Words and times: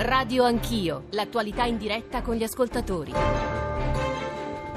Radio 0.00 0.44
Anch'io, 0.44 1.06
l'attualità 1.10 1.64
in 1.64 1.76
diretta 1.76 2.22
con 2.22 2.36
gli 2.36 2.44
ascoltatori. 2.44 3.12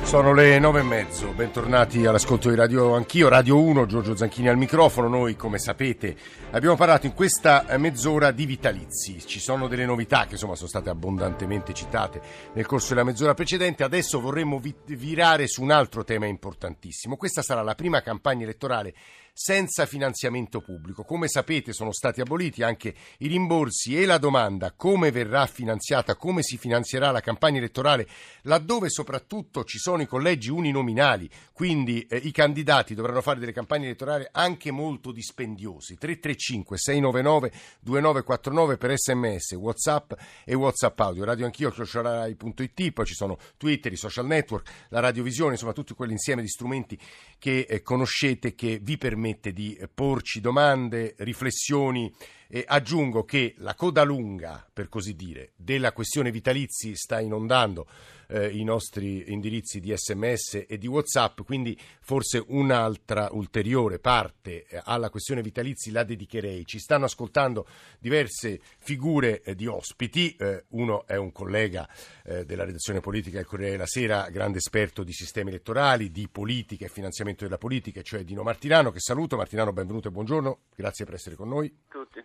Sono 0.01 0.33
le 0.33 0.57
nove 0.57 0.79
e 0.79 0.83
mezzo, 0.83 1.27
bentornati 1.27 2.07
all'ascolto 2.07 2.49
di 2.49 2.55
Radio 2.55 2.95
Anch'io, 2.95 3.29
Radio 3.29 3.61
1, 3.61 3.85
Giorgio 3.85 4.15
Zanchini 4.15 4.49
al 4.49 4.57
microfono. 4.57 5.07
Noi, 5.07 5.35
come 5.35 5.59
sapete, 5.59 6.17
abbiamo 6.49 6.75
parlato 6.75 7.05
in 7.05 7.13
questa 7.13 7.65
mezz'ora 7.77 8.31
di 8.31 8.47
vitalizi. 8.47 9.23
Ci 9.23 9.39
sono 9.39 9.67
delle 9.67 9.85
novità 9.85 10.25
che 10.25 10.33
insomma 10.33 10.55
sono 10.55 10.67
state 10.67 10.89
abbondantemente 10.89 11.71
citate 11.71 12.19
nel 12.53 12.65
corso 12.65 12.89
della 12.89 13.05
mezz'ora 13.05 13.35
precedente. 13.35 13.83
Adesso 13.83 14.19
vorremmo 14.19 14.57
vi- 14.57 14.75
virare 14.87 15.47
su 15.47 15.61
un 15.61 15.69
altro 15.69 16.03
tema 16.03 16.25
importantissimo. 16.25 17.15
Questa 17.15 17.43
sarà 17.43 17.61
la 17.61 17.75
prima 17.75 18.01
campagna 18.01 18.43
elettorale 18.43 18.95
senza 19.33 19.85
finanziamento 19.85 20.61
pubblico. 20.61 21.03
Come 21.03 21.27
sapete 21.27 21.73
sono 21.73 21.91
stati 21.91 22.21
aboliti 22.21 22.63
anche 22.63 22.93
i 23.19 23.27
rimborsi 23.27 23.99
e 23.99 24.05
la 24.05 24.17
domanda 24.17 24.73
come 24.73 25.11
verrà 25.11 25.45
finanziata, 25.45 26.15
come 26.15 26.43
si 26.43 26.57
finanzierà 26.57 27.11
la 27.11 27.21
campagna 27.21 27.57
elettorale, 27.57 28.07
laddove 28.43 28.89
soprattutto 28.89 29.63
ci 29.63 29.77
sono 29.77 30.01
i 30.01 30.07
collegi 30.07 30.49
uninominali, 30.49 31.29
quindi 31.53 32.01
eh, 32.01 32.17
i 32.17 32.31
candidati 32.31 32.93
dovranno 32.93 33.21
fare 33.21 33.39
delle 33.39 33.53
campagne 33.53 33.85
elettorali 33.85 34.27
anche 34.31 34.71
molto 34.71 35.11
dispendiosi. 35.11 35.95
335 35.95 36.77
699 36.77 37.51
2949 37.79 38.77
per 38.77 38.97
sms, 38.97 39.51
whatsapp 39.53 40.13
e 40.45 40.53
whatsapp 40.53 40.99
audio. 40.99 41.23
Radio 41.23 41.45
anch'io, 41.45 41.71
crociorai.it, 41.71 42.91
poi 42.91 43.05
ci 43.05 43.13
sono 43.13 43.37
Twitter, 43.57 43.91
i 43.91 43.97
social 43.97 44.25
network, 44.25 44.87
la 44.89 44.99
radiovisione, 44.99 45.53
insomma 45.53 45.73
tutto 45.73 45.95
quell'insieme 45.95 46.41
di 46.41 46.47
strumenti 46.47 46.99
che 47.39 47.65
eh, 47.67 47.81
conoscete 47.81 48.53
che 48.55 48.79
vi 48.81 48.97
permettono 48.97 49.20
permette 49.21 49.53
di 49.53 49.79
porci 49.93 50.41
domande, 50.41 51.13
riflessioni. 51.19 52.11
E 52.53 52.65
aggiungo 52.67 53.23
che 53.23 53.53
la 53.59 53.75
coda 53.75 54.03
lunga, 54.03 54.67
per 54.73 54.89
così 54.89 55.15
dire, 55.15 55.53
della 55.55 55.93
questione 55.93 56.31
vitalizi 56.31 56.97
sta 56.97 57.21
inondando 57.21 57.87
eh, 58.27 58.49
i 58.49 58.63
nostri 58.65 59.31
indirizzi 59.31 59.79
di 59.79 59.93
sms 59.95 60.65
e 60.67 60.77
di 60.77 60.87
whatsapp, 60.87 61.41
quindi 61.43 61.79
forse 62.01 62.43
un'altra 62.45 63.29
ulteriore 63.31 63.99
parte 63.99 64.65
eh, 64.65 64.81
alla 64.83 65.09
questione 65.09 65.41
vitalizi 65.41 65.91
la 65.91 66.03
dedicherei. 66.03 66.65
Ci 66.65 66.79
stanno 66.79 67.05
ascoltando 67.05 67.65
diverse 67.99 68.59
figure 68.79 69.41
eh, 69.43 69.55
di 69.55 69.67
ospiti, 69.67 70.35
eh, 70.35 70.65
uno 70.69 71.05
è 71.07 71.15
un 71.15 71.31
collega 71.31 71.87
eh, 72.25 72.45
della 72.45 72.65
redazione 72.65 72.99
politica 72.99 73.37
del 73.37 73.45
Corriere 73.45 73.71
della 73.71 73.85
Sera, 73.85 74.29
grande 74.29 74.57
esperto 74.57 75.03
di 75.03 75.13
sistemi 75.13 75.49
elettorali, 75.49 76.11
di 76.11 76.27
politica 76.29 76.85
e 76.85 76.89
finanziamento 76.89 77.43
della 77.45 77.57
politica, 77.57 78.01
cioè 78.01 78.23
Dino 78.23 78.43
Martinano, 78.43 78.91
che 78.91 78.99
saluto. 78.99 79.37
Martinano, 79.37 79.71
benvenuto 79.71 80.09
e 80.09 80.11
buongiorno, 80.11 80.59
grazie 80.75 81.05
per 81.05 81.13
essere 81.13 81.35
con 81.35 81.47
noi. 81.47 81.73
Tutti. 81.87 82.21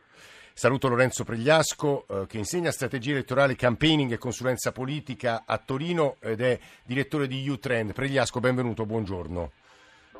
Saluto 0.52 0.88
Lorenzo 0.88 1.22
Pregliasco 1.22 2.06
eh, 2.08 2.26
che 2.26 2.38
insegna 2.38 2.70
strategia 2.70 3.10
elettorale, 3.10 3.56
campaigning 3.56 4.12
e 4.12 4.18
consulenza 4.18 4.72
politica 4.72 5.42
a 5.44 5.58
Torino 5.58 6.16
ed 6.20 6.40
è 6.40 6.58
direttore 6.82 7.26
di 7.26 7.46
U-Trend. 7.46 7.92
Pregliasco, 7.92 8.40
benvenuto, 8.40 8.86
buongiorno. 8.86 9.52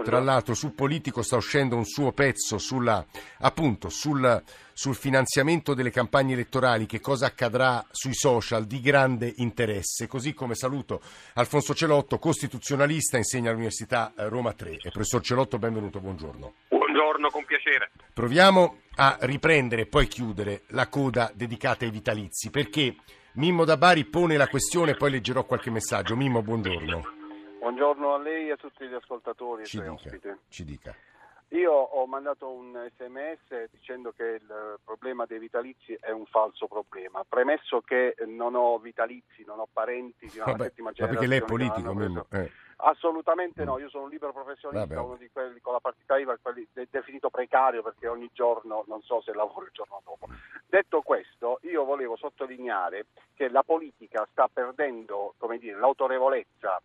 Tra 0.05 0.21
l'altro 0.21 0.55
sul 0.55 0.73
politico 0.73 1.23
sta 1.23 1.37
uscendo 1.37 1.75
un 1.75 1.85
suo 1.85 2.13
pezzo 2.13 2.59
sulla, 2.59 3.05
appunto, 3.39 3.89
sul, 3.89 4.43
sul, 4.73 4.95
finanziamento 4.95 5.75
delle 5.75 5.91
campagne 5.91 6.35
elettorali, 6.35 6.87
che 6.87 7.01
cosa 7.01 7.27
accadrà 7.27 7.85
sui 7.91 8.15
social 8.15 8.67
di 8.67 8.81
grande 8.81 9.33
interesse, 9.39 10.07
così 10.07 10.35
come 10.35 10.55
saluto 10.55 11.01
Alfonso 11.35 11.75
Celotto, 11.75 12.19
costituzionalista, 12.19 13.17
insegna 13.17 13.49
all'Università 13.49 14.13
eh, 14.17 14.29
Roma 14.29 14.53
3. 14.53 14.73
E 14.83 14.91
professor 14.91 15.23
Celotto, 15.23 15.59
benvenuto, 15.59 15.99
buongiorno. 15.99 16.55
Buongiorno, 16.69 17.31
con 17.31 17.45
piacere. 17.45 17.91
Proviamo 18.13 18.83
a 18.97 19.17
riprendere 19.21 19.83
e 19.83 19.87
poi 19.87 20.07
chiudere 20.07 20.63
la 20.69 20.89
coda 20.89 21.31
dedicata 21.35 21.85
ai 21.85 21.91
vitalizi, 21.91 22.51
perché 22.51 22.97
Mimmo 23.33 23.65
da 23.65 23.77
Bari 23.77 24.05
pone 24.07 24.37
la 24.37 24.49
questione 24.49 24.93
e 24.93 24.97
poi 24.97 25.11
leggerò 25.11 25.45
qualche 25.45 25.71
messaggio. 25.71 26.17
Mimmo, 26.17 26.43
buongiorno. 26.43 27.03
Buongiorno 27.61 28.15
a 28.15 28.19
lei 28.19 28.49
e 28.49 28.53
a 28.53 28.57
tutti 28.57 28.87
gli 28.87 28.95
ascoltatori 28.95 29.63
e 29.63 29.67
Ci 29.67 29.77
suoi 29.79 29.91
dica, 29.91 29.95
ospiti. 30.09 30.29
ci 30.49 30.65
dica. 30.65 30.95
Io 31.51 31.71
ho 31.73 32.07
mandato 32.07 32.51
un 32.51 32.73
sms 32.97 33.71
dicendo 33.71 34.13
che 34.17 34.25
il 34.41 34.79
problema 34.85 35.27
dei 35.27 35.39
vitalizi 35.39 35.97
è 36.01 36.11
un 36.11 36.25
falso 36.27 36.67
problema, 36.67 37.25
premesso 37.29 37.83
che 37.83 38.15
non 38.27 38.55
ho 38.55 38.79
vitalizi, 38.79 39.45
non 39.47 39.61
ho 39.61 39.69
parenti 39.73 40.27
di 40.27 40.37
una 40.39 40.47
Vabbè, 40.47 40.63
settima 40.65 40.89
ma 40.89 40.95
generazione. 40.95 41.09
perché 41.11 41.27
lei 41.27 41.39
è 41.39 41.45
politico, 41.45 41.95
Mimmo? 41.95 42.27
Eh. 42.31 42.51
Assolutamente 42.79 43.65
no, 43.65 43.79
io 43.79 43.89
sono 43.89 44.05
un 44.05 44.11
libero 44.11 44.33
professionista, 44.33 44.95
Vabbè. 44.95 45.07
uno 45.07 45.17
di 45.17 45.31
quelli 45.31 45.61
con 45.61 45.73
la 45.73 45.81
partita 45.81 46.19
IVA, 46.19 46.37
quelli 46.43 46.67
de- 46.73 46.87
definito 46.91 47.31
precario 47.31 47.83
perché 47.83 48.07
ogni 48.07 48.29
giorno 48.35 48.85
non 48.87 49.01
so 49.03 49.23
se 49.23 49.33
lavoro 49.33 49.65
il 49.65 49.73
giorno 49.73 50.03
dopo. 50.05 50.27
Detto 50.67 51.01
questo, 51.01 51.59
io 51.63 51.85
volevo 51.85 52.17
sottolineare 52.17 53.07
che 53.35 53.49
la 53.49 53.63
politica 53.63 54.27
sta 54.31 54.49
perdendo 54.53 55.35
come 55.39 55.57
dire, 55.59 55.79
l'autorevolezza 55.79 56.81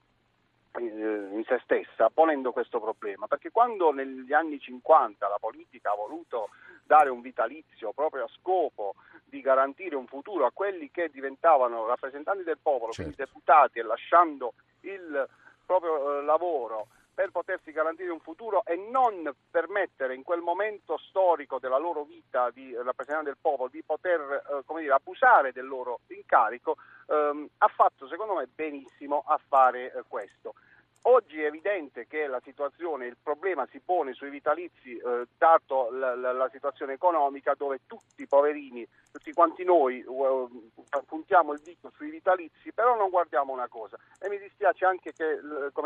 eh, 0.77 0.81
in 0.81 1.43
se 1.45 1.59
stessa 1.63 2.09
ponendo 2.09 2.53
questo 2.53 2.79
problema 2.79 3.27
perché 3.27 3.51
quando 3.51 3.91
negli 3.91 4.31
anni 4.31 4.57
50 4.57 5.27
la 5.27 5.37
politica 5.37 5.91
ha 5.91 5.95
voluto 5.95 6.49
dare 6.85 7.09
un 7.09 7.19
vitalizio 7.19 7.91
proprio 7.91 8.23
a 8.23 8.29
scopo 8.39 8.95
di 9.25 9.41
garantire 9.41 9.95
un 9.97 10.07
futuro 10.07 10.45
a 10.45 10.51
quelli 10.53 10.89
che 10.89 11.09
diventavano 11.09 11.85
rappresentanti 11.85 12.43
del 12.43 12.59
popolo, 12.61 12.93
quindi 12.93 13.15
Certo. 13.15 13.33
deputati 13.33 13.79
e 13.79 13.83
lasciando 13.83 14.53
il 14.81 15.27
proprio 15.71 16.19
eh, 16.19 16.23
lavoro 16.23 16.87
per 17.13 17.31
potersi 17.31 17.71
garantire 17.71 18.11
un 18.11 18.19
futuro 18.19 18.63
e 18.65 18.75
non 18.75 19.33
permettere 19.49 20.15
in 20.15 20.23
quel 20.23 20.41
momento 20.41 20.97
storico 20.97 21.59
della 21.59 21.77
loro 21.77 22.03
vita 22.03 22.49
di 22.51 22.73
rappresentanti 22.75 23.29
del 23.29 23.37
popolo 23.39 23.69
di 23.69 23.81
poter 23.85 24.19
eh, 24.19 24.73
dire, 24.75 24.93
abusare 24.93 25.53
del 25.53 25.67
loro 25.67 26.01
incarico, 26.07 26.75
ehm, 27.07 27.47
ha 27.59 27.67
fatto 27.67 28.07
secondo 28.07 28.35
me 28.35 28.47
benissimo 28.53 29.23
a 29.25 29.39
fare 29.47 29.93
eh, 29.93 30.03
questo. 30.07 30.55
Oggi 31.03 31.41
è 31.41 31.47
evidente 31.47 32.05
che 32.05 32.27
la 32.27 32.39
situazione, 32.43 33.07
il 33.07 33.17
problema 33.21 33.65
si 33.71 33.79
pone 33.79 34.13
sui 34.13 34.29
vitalizi, 34.29 34.95
eh, 34.97 35.25
dato 35.35 35.89
la, 35.91 36.15
la- 36.15 36.31
la 36.31 36.49
situazione 36.51 36.93
economica, 36.93 37.55
dove 37.57 37.79
tutti 37.87 38.21
i 38.21 38.27
poverini, 38.27 38.87
tutti 39.11 39.33
quanti 39.33 39.63
noi 39.63 39.99
eh, 39.99 40.47
puntiamo 41.07 41.53
il 41.53 41.59
dito 41.61 41.91
sui 41.95 42.11
vitalizi, 42.11 42.71
però 42.71 42.95
non 42.95 43.09
guardiamo 43.09 43.51
una 43.51 43.67
cosa. 43.67 43.97
E 44.19 44.29
mi 44.29 44.37
dispiace 44.37 44.85
anche 44.85 45.11
che 45.13 45.39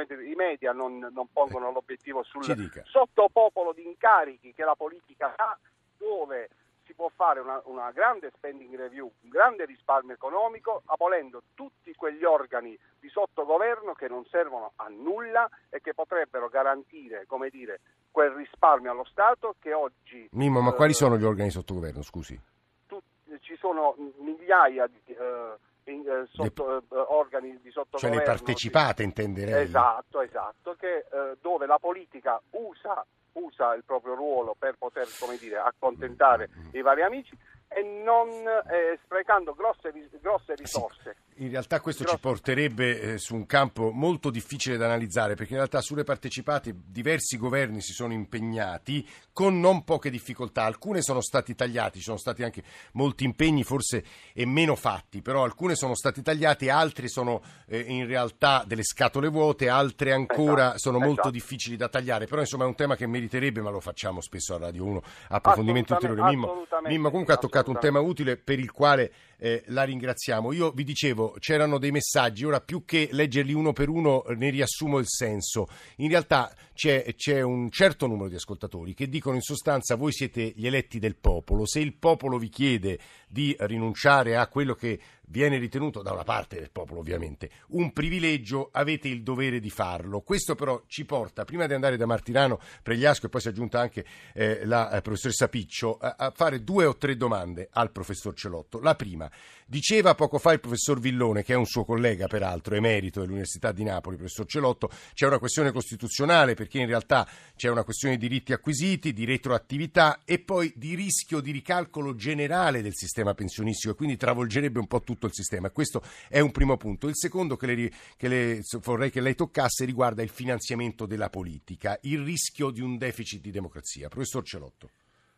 dire, 0.08 0.25
i 0.25 0.36
media 0.36 0.74
non, 0.74 0.98
non 1.12 1.28
pongono 1.31 1.72
l'obiettivo 1.72 2.22
sul 2.24 2.44
sottopopolo 2.86 3.72
di 3.72 3.86
incarichi 3.86 4.54
che 4.54 4.66
la 4.66 4.75
politica 4.75 5.34
ha, 5.38 5.58
dove 5.98 6.50
si 6.85 6.94
può 6.94 7.09
fare 7.13 7.40
una, 7.40 7.62
una 7.66 7.91
grande 7.91 8.31
spending 8.35 8.75
review, 8.75 9.12
un 9.22 9.29
grande 9.29 9.66
risparmio 9.66 10.13
economico, 10.13 10.84
abolendo 10.85 11.44
tutti 11.53 11.94
quegli 11.96 12.23
organi 12.23 12.78
di 13.00 13.09
sottogoverno 13.09 13.94
che 13.94 14.07
non 14.07 14.25
servono 14.25 14.73
a 14.75 14.88
nulla 14.88 15.50
e 15.69 15.81
che 15.81 15.94
potrebbero 15.94 16.47
garantire, 16.47 17.25
come 17.28 17.50
dire, 17.50 17.81
quel 18.12 18.31
risparmio 18.31 18.91
allo 18.91 19.06
Stato 19.06 19.56
che 19.59 19.74
oggi 19.74 20.29
Mimmo, 20.31 20.62
ma 20.62 20.72
eh, 20.72 20.75
quali 20.75 20.94
sono 20.94 21.18
gli 21.18 21.24
organi 21.24 21.50
sotto 21.50 21.74
governo, 21.74 22.01
scusi? 22.01 22.40
tu- 22.88 23.01
ci 23.41 23.57
sono 23.57 23.95
migliaia 24.19 24.88
di 24.88 25.01
eh, 25.06 25.56
in- 25.85 26.07
eh, 26.07 26.28
sotto- 26.31 26.78
eh, 26.78 26.84
organi 26.91 27.51
di 27.62 27.72
Cioè 27.72 27.84
sottogoverno. 27.84 28.18
le 28.18 28.23
partecipate, 28.23 29.03
intenderei. 29.03 29.63
Esatto, 29.63 30.22
esatto, 30.22 30.75
che, 30.75 31.06
eh, 31.12 31.38
dove 31.41 31.66
la 31.66 31.78
politica 31.79 32.40
usa, 32.51 33.06
usa 33.34 33.73
il 33.75 33.84
proprio 33.84 34.13
ruolo 34.16 34.56
per 34.57 34.75
poter, 34.78 35.07
come 35.19 35.38
dire, 35.38 35.57
accontentare 35.57 36.50
Mm. 36.57 36.69
i 36.72 36.81
vari 36.81 37.01
amici 37.03 37.38
e 37.68 37.81
non 37.81 38.29
eh, 38.29 39.00
sprecando 39.03 39.53
grosse, 39.53 39.91
grosse 40.22 40.56
risorse. 40.56 41.16
In 41.40 41.50
realtà 41.50 41.81
questo 41.81 42.06
ci 42.06 42.18
porterebbe 42.18 43.01
eh, 43.01 43.18
su 43.18 43.35
un 43.35 43.46
campo 43.46 43.91
molto 43.91 44.29
difficile 44.29 44.78
da 44.78 44.85
analizzare 44.85 45.35
perché 45.35 45.51
in 45.51 45.57
realtà 45.57 45.81
sulle 45.81 46.06
partecipate 46.06 46.73
diversi 46.85 47.38
governi 47.38 47.81
si 47.81 47.91
sono 47.91 48.13
impegnati 48.13 49.06
con 49.34 49.59
non 49.59 49.84
poche 49.84 50.09
difficoltà, 50.09 50.63
alcune 50.63 51.01
sono 51.01 51.19
stati 51.19 51.53
tagliati, 51.53 51.97
ci 51.97 52.06
sono 52.06 52.18
stati 52.18 52.44
anche 52.44 52.63
molti 52.94 53.25
impegni 53.25 53.63
forse 53.63 54.06
e 54.33 54.45
meno 54.45 54.75
fatti, 54.75 55.21
però 55.21 55.44
alcune 55.44 55.75
sono 55.75 55.94
stati 55.94 56.21
tagliati, 56.21 56.69
altre 56.69 57.10
sono 57.10 57.42
eh, 57.68 57.80
in 57.80 58.07
realtà 58.07 58.63
delle 58.65 58.83
scatole 58.83 59.27
vuote, 59.27 59.68
altre 59.68 60.13
ancora 60.13 60.68
Esatto, 60.68 60.77
sono 60.77 61.00
molto 61.00 61.13
esatto. 61.13 61.31
difficili 61.31 61.75
da 61.75 61.89
tagliare, 61.89 62.27
però 62.27 62.39
insomma 62.39 62.63
è 62.63 62.68
un 62.68 62.75
tema 62.75 62.95
che 62.95 63.07
meriterebbe, 63.07 63.62
ma 63.62 63.71
lo 63.71 63.81
facciamo 63.81 64.21
spesso 64.21 64.56
a 64.56 64.57
Radio 64.57 64.86
1, 64.86 65.01
approfondimenti 65.30 65.92
ulteriori. 65.92 66.21
Assolutamente, 66.21 66.77
Mimmo, 66.80 66.88
Mimmo 66.88 67.10
comunque 67.10 67.33
ha 67.33 67.38
toccato 67.38 67.71
un 67.71 67.80
tema 67.80 68.00
utile 68.00 68.38
per 68.38 68.60
il 68.60 68.71
quale 68.71 69.12
eh, 69.38 69.64
la 69.68 69.84
ringraziamo. 69.84 70.52
Io 70.52 70.72
vi 70.72 70.84
dicevo, 70.84 71.36
c'erano 71.40 71.78
dei 71.78 71.92
messaggi, 71.92 72.46
ora 72.46 72.62
più 72.62 72.84
che 72.86 73.10
leggerli 73.12 73.54
uno 73.54 73.74
per 73.74 73.90
uno 73.90 74.24
ne 74.36 74.50
riassumo 74.50 75.00
il 75.00 75.08
senso. 75.08 75.68
In 75.98 76.10
realtà 76.10 76.54
c'è, 76.74 77.14
c'è 77.16 77.42
un 77.42 77.70
certo 77.72 78.08
numero 78.08 78.30
di 78.30 78.36
ascoltatori 78.36 78.94
che 78.94 79.08
dicono 79.08 79.36
in 79.36 79.42
sostanza 79.42 79.96
voi 79.96 80.12
siete 80.12 80.54
gli 80.56 80.68
eletti 80.68 81.00
del 81.00 81.16
popolo, 81.16 81.66
se 81.66 81.80
il 81.80 81.96
popolo 81.96 82.38
vi 82.38 82.50
chiede 82.50 83.00
di 83.36 83.54
rinunciare 83.60 84.38
a 84.38 84.48
quello 84.48 84.76
che 84.76 84.98
viene 85.28 85.58
ritenuto 85.58 86.02
da 86.02 86.14
una 86.14 86.24
parte 86.24 86.58
del 86.58 86.72
popolo 86.72 87.00
ovviamente 87.00 87.50
un 87.70 87.92
privilegio, 87.92 88.70
avete 88.72 89.08
il 89.08 89.24
dovere 89.24 89.60
di 89.60 89.70
farlo. 89.70 90.22
Questo 90.22 90.56
però 90.56 90.84
ci 90.88 91.06
porta, 91.06 91.44
prima 91.46 91.68
di 91.68 91.74
andare 91.74 91.98
da 91.98 92.06
Martirano, 92.06 92.60
Pregliasco 92.82 93.26
e 93.26 93.30
poi 93.30 93.42
si 93.42 93.48
è 93.48 93.52
aggiunta 93.52 93.80
anche 93.80 94.06
eh, 94.34 94.66
la 94.66 94.92
eh, 94.92 95.02
professoressa 95.02 95.48
Piccio, 95.48 95.98
a, 95.98 96.16
a, 96.18 96.32
fare 96.32 96.64
due 96.64 96.86
o 96.86 96.96
tre 96.96 97.16
domande 97.16 97.68
al 97.72 97.92
professor 97.92 98.34
Celotto. 98.34 98.80
La 98.80 98.96
prima, 98.96 99.30
diceva 99.66 100.16
poco 100.16 100.38
fa 100.38 100.54
il 100.54 100.60
professor 100.60 101.00
Villone, 101.00 101.44
che 101.44 101.54
è 101.54 101.58
un 101.58 101.66
suo 101.66 101.86
collega 101.86 102.28
peraltro, 102.28 102.76
emerito 102.76 103.20
dell'Università 103.20 103.72
di 103.72 103.84
Napoli, 103.84 104.16
professor 104.16 104.46
Celotto, 104.46 104.90
c'è 105.14 105.28
una 105.28 105.40
questione 105.40 105.72
costituzionale 105.72 106.54
perché 106.54 106.80
in 106.80 106.88
realtà 106.88 107.28
c'è 107.56 107.70
una 107.70 107.84
questione 107.84 108.18
di 108.18 108.28
diritti 108.28 108.54
acquisiti, 108.54 109.14
di 109.14 109.26
retroattività 109.26 110.22
e 110.24 110.40
poi 110.40 110.72
di 110.76 110.96
rischio 110.96 111.40
di 111.42 111.52
ricalcolo 111.52 112.16
generale 112.16 112.82
del 112.82 112.96
sistema 112.96 113.25
pensionistico 113.33 113.94
e 113.94 113.95
quindi 113.95 114.18
travolgerebbe 114.18 114.80
un 114.80 114.88
po' 114.88 115.01
tutto 115.01 115.25
il 115.25 115.33
sistema. 115.33 115.69
Questo 115.72 116.01
è 116.30 116.39
un 116.39 116.51
primo 116.51 116.77
punto. 116.77 117.07
Il 117.07 117.16
secondo 117.16 117.56
che, 117.56 117.66
le, 117.66 117.92
che 118.18 118.27
le, 118.27 118.60
vorrei 118.81 119.10
che 119.10 119.22
lei 119.22 119.36
toccasse 119.36 119.86
riguarda 119.86 120.22
il 120.22 120.30
finanziamento 120.30 121.06
della 121.06 121.30
politica, 121.30 121.98
il 122.04 122.24
rischio 122.24 122.69
di 122.69 122.81
un 122.81 122.98
deficit 122.98 123.42
di 123.42 123.51
democrazia. 123.51 124.07
Professor 124.10 124.44
Celotto. 124.44 124.89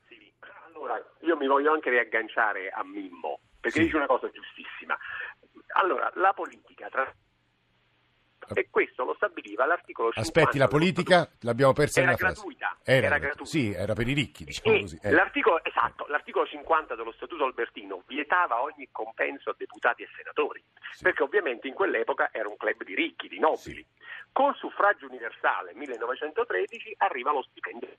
Sì, 0.08 0.32
allora 0.66 1.02
io 1.22 1.38
mi 1.38 1.48
voglio 1.48 1.72
anche 1.72 1.90
riagganciare 1.90 2.70
a 2.70 2.84
Mimmo, 2.84 3.40
perché 3.60 3.80
sì. 3.80 3.86
dice 3.86 3.98
una 3.98 4.08
cosa 4.08 4.30
giustissima. 4.30 4.98
Allora, 5.76 6.12
la 6.16 6.34
politica 6.34 6.90
tra 6.90 7.14
e 8.54 8.68
questo 8.70 9.04
lo 9.04 9.14
stabiliva 9.16 9.66
l'articolo 9.66 10.12
50. 10.12 10.20
Aspetti, 10.40 10.58
la 10.58 10.68
politica 10.68 11.30
l'abbiamo 11.42 11.74
persa 11.74 12.02
era 12.02 12.12
in 12.12 12.18
una 12.20 12.30
gratuita. 12.32 12.78
Era, 12.84 13.06
era 13.08 13.18
gratuita. 13.18 13.46
Sì, 13.46 13.72
era 13.72 13.94
per 13.94 14.08
i 14.08 14.14
ricchi, 14.14 14.44
diciamo 14.46 14.80
così. 14.80 15.00
Eh. 15.02 15.12
L'articolo, 15.12 15.64
esatto, 15.64 16.06
l'articolo 16.08 16.46
50 16.46 16.96
dello 16.96 17.12
Statuto 17.12 17.44
Albertino 17.44 18.04
vietava 18.08 18.62
ogni 18.62 18.88
compenso 18.92 19.50
a 19.50 19.56
deputati 19.58 20.04
e 20.04 20.10
senatori, 20.16 20.64
sì. 20.92 21.04
perché 21.04 21.24
ovviamente 21.24 21.68
in 21.68 21.74
quell'epoca 21.74 22.30
era 22.32 22.48
un 22.48 22.58
club 22.58 22.84
di 22.84 22.96
ricchi, 22.96 23.28
di 23.28 23.40
nobili. 23.40 23.86
Sì. 23.86 24.06
Col 24.32 24.56
suffragio 24.56 25.08
universale 25.08 25.74
1913 25.74 26.96
arriva 26.98 27.32
lo 27.32 27.42
stipendio 27.44 27.90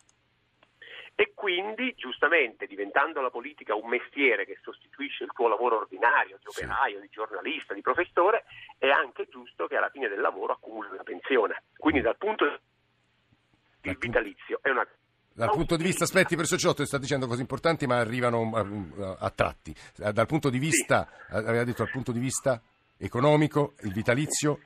e 1.21 1.33
quindi, 1.35 1.95
giustamente, 1.97 2.69
diventando 2.69 3.21
la 3.21 3.29
politica 3.29 3.75
un 3.75 3.89
mestiere 3.89 4.47
che 4.47 4.57
sostituisce 4.63 5.25
il 5.25 5.33
tuo 5.35 5.49
lavoro 5.49 5.79
ordinario 5.79 6.39
di 6.39 6.47
operaio, 6.47 7.01
di 7.01 7.09
giornalista, 7.11 7.75
di 7.75 7.81
professore, 7.81 8.45
è 8.79 8.87
anche 8.87 9.27
giusto 9.29 9.67
che 9.67 9.75
alla 9.75 9.91
fine 9.91 10.07
del 10.07 10.21
lavoro 10.21 10.53
accumuli 10.53 10.91
una 10.93 11.03
pensione. 11.03 11.65
Quindi 11.77 12.03
dal 12.03 12.17
punto 12.17 12.45
di 12.45 12.51
vista 12.53 13.91
il 13.91 13.99
vitalizio 13.99 14.61
è 14.63 14.71
una 14.71 14.87
dal 15.33 15.51
punto 15.51 15.77
di 15.77 15.83
vista, 15.83 16.05
aspetti, 16.05 16.37
professor 16.37 16.59
Ciotto, 16.61 16.85
sta 16.85 16.99
dicendo 16.99 17.27
cose 17.27 17.41
importanti 17.41 17.89
ma 17.89 17.99
arrivano 17.99 18.53
a, 18.55 18.61
a, 18.61 19.17
a 19.19 19.31
tratti. 19.31 19.75
Dal 19.97 20.27
punto 20.27 20.51
di 20.51 20.59
vista, 20.59 21.09
sì. 21.27 21.35
aveva 21.35 21.65
detto 21.65 21.83
dal 21.83 21.91
punto 21.91 22.13
di 22.13 22.21
vista 22.21 22.63
economico, 22.97 23.75
il 23.81 23.93
vitalizio? 23.93 24.61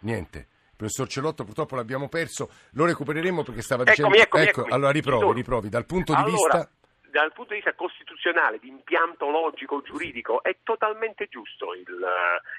Niente 0.00 0.49
professor 0.80 1.08
Celotto 1.08 1.44
purtroppo 1.44 1.76
l'abbiamo 1.76 2.08
perso, 2.08 2.48
lo 2.72 2.86
recupereremo 2.86 3.42
perché 3.42 3.60
stava 3.60 3.84
dicendo... 3.84 4.16
Eccomi, 4.16 4.22
ecco, 4.22 4.60
eccomi. 4.60 4.72
allora 4.72 4.90
riprovi, 4.90 5.32
riprovi, 5.34 5.68
dal 5.68 5.84
punto 5.84 6.14
di 6.14 6.18
allora, 6.18 6.32
vista... 6.32 6.70
Dal 7.10 7.32
punto 7.32 7.50
di 7.50 7.56
vista 7.56 7.74
costituzionale, 7.74 8.60
di 8.60 8.68
impianto 8.68 9.28
logico, 9.30 9.82
giuridico, 9.82 10.44
è 10.44 10.58
totalmente 10.62 11.26
giusto 11.28 11.74
il, 11.74 11.84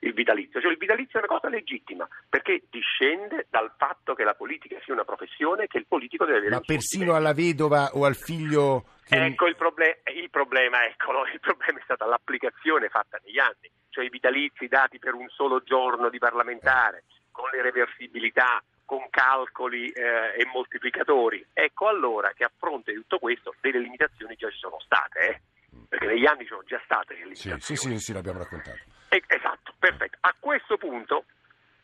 il 0.01 0.13
vitalizio. 0.13 0.59
Cioè, 0.59 0.71
il 0.71 0.77
vitalizio 0.77 1.19
è 1.19 1.23
una 1.23 1.39
cosa 1.39 1.47
legittima, 1.47 2.05
perché 2.27 2.63
discende 2.69 3.47
dal 3.49 3.71
fatto 3.77 4.13
che 4.13 4.25
la 4.25 4.33
politica 4.33 4.77
sia 4.83 4.93
una 4.93 5.05
professione 5.05 5.67
che 5.67 5.77
il 5.77 5.85
politico 5.87 6.25
deve 6.25 6.39
avere. 6.39 6.55
Ma 6.55 6.59
persino 6.59 7.15
alla 7.15 7.33
vedova 7.33 7.91
o 7.93 8.03
al 8.03 8.17
figlio... 8.17 8.87
Che... 9.05 9.15
Ecco 9.15 9.47
il, 9.47 9.55
proble- 9.55 10.01
il 10.13 10.29
problema, 10.29 10.85
eccolo, 10.85 11.25
il 11.31 11.39
problema 11.39 11.79
è 11.79 11.83
stata 11.83 12.05
l'applicazione 12.05 12.89
fatta 12.89 13.19
negli 13.23 13.39
anni, 13.39 13.71
cioè 13.87 14.03
i 14.03 14.09
vitalizi 14.09 14.67
dati 14.67 14.99
per 14.99 15.13
un 15.13 15.29
solo 15.29 15.63
giorno 15.63 16.09
di 16.09 16.17
parlamentare 16.17 17.05
con 17.31 17.49
le 17.51 17.61
reversibilità, 17.61 18.61
con 18.85 19.07
calcoli 19.09 19.89
eh, 19.89 20.35
e 20.37 20.45
moltiplicatori. 20.51 21.45
Ecco 21.53 21.87
allora 21.87 22.33
che 22.33 22.43
a 22.43 22.51
fronte 22.55 22.91
di 22.91 22.97
tutto 22.99 23.19
questo 23.19 23.55
delle 23.61 23.79
limitazioni 23.79 24.35
già 24.35 24.49
ci 24.49 24.57
sono 24.57 24.79
state, 24.79 25.19
eh? 25.19 25.41
perché 25.87 26.05
negli 26.05 26.25
anni 26.25 26.41
ci 26.41 26.49
sono 26.49 26.63
già 26.65 26.81
state 26.83 27.13
delle 27.13 27.33
limitazioni. 27.33 27.61
Sì, 27.61 27.75
sì, 27.75 27.89
sì, 27.89 27.97
sì 27.99 28.13
l'abbiamo 28.13 28.39
raccontato. 28.39 28.79
Eh, 29.09 29.23
esatto, 29.27 29.73
perfetto. 29.77 30.17
A 30.21 30.35
questo 30.39 30.77
punto 30.77 31.25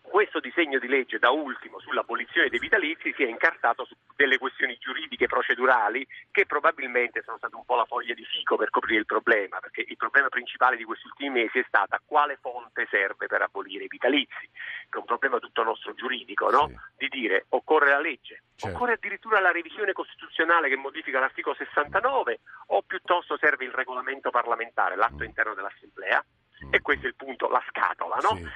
questo 0.10 0.40
disegno 0.40 0.80
di 0.80 0.88
legge, 0.88 1.20
da 1.20 1.30
ultimo, 1.30 1.80
sull'abolizione 1.80 2.50
dei 2.50 2.60
vitalizi, 2.60 3.14
si 3.16 3.24
è 3.24 3.28
incartato 3.28 3.86
su 3.86 3.96
delle 4.16 4.38
questioni 4.38 4.78
giuridiche 4.80 5.28
procedurali 5.28 6.06
che 6.32 6.46
probabilmente 6.46 7.22
sono 7.24 7.38
state 7.38 7.56
un 7.56 7.66
po' 7.66 7.76
la 7.76 7.86
foglia 7.86 8.14
di 8.14 8.26
fico 8.26 8.56
per 8.56 8.70
coprire 8.70 9.00
il 9.00 9.06
problema, 9.06 9.60
perché 9.60 9.86
il 9.88 9.98
problema 9.98 10.30
principale 10.30 10.76
di 10.76 10.84
questi 10.84 11.08
ultimi 11.08 11.30
mesi 11.30 11.60
è 11.60 11.66
stata 11.68 12.02
quale 12.04 12.38
fonte 12.42 12.88
serve 12.90 13.28
per 13.28 13.42
abolire 13.42 13.84
i 13.84 13.88
vitalizi, 13.88 14.50
che 14.90 14.98
è 14.98 14.98
un 14.98 15.06
problema 15.06 15.40
tutto 15.40 15.64
nostro 15.64 15.94
giuridico, 15.94 16.50
no? 16.50 16.68
Sì. 16.68 16.76
Di 16.98 17.08
dire 17.10 17.46
occorre 17.50 17.90
la 17.90 18.00
legge, 18.00 18.42
certo. 18.56 18.76
occorre 18.76 18.94
addirittura 18.94 19.40
la 19.40 19.52
revisione 19.52 19.94
costituzionale 19.94 20.70
che 20.70 20.78
modifica 20.78 21.20
l'articolo 21.20 21.56
69 21.56 22.40
o 22.68 22.82
piuttosto 22.82 23.38
serve 23.38 23.66
il 23.66 23.72
regolamento 23.72 24.30
parlamentare, 24.30 24.96
l'atto 24.96 25.24
mm. 25.24 25.28
interno 25.28 25.54
dell'Assemblea? 25.54 26.24
Mm. 26.66 26.74
E 26.74 26.82
questo 26.82 27.06
è 27.06 27.10
il 27.10 27.16
punto, 27.16 27.48
la 27.50 27.64
scatola, 27.68 28.16
no? 28.16 28.36
Sì. 28.36 28.48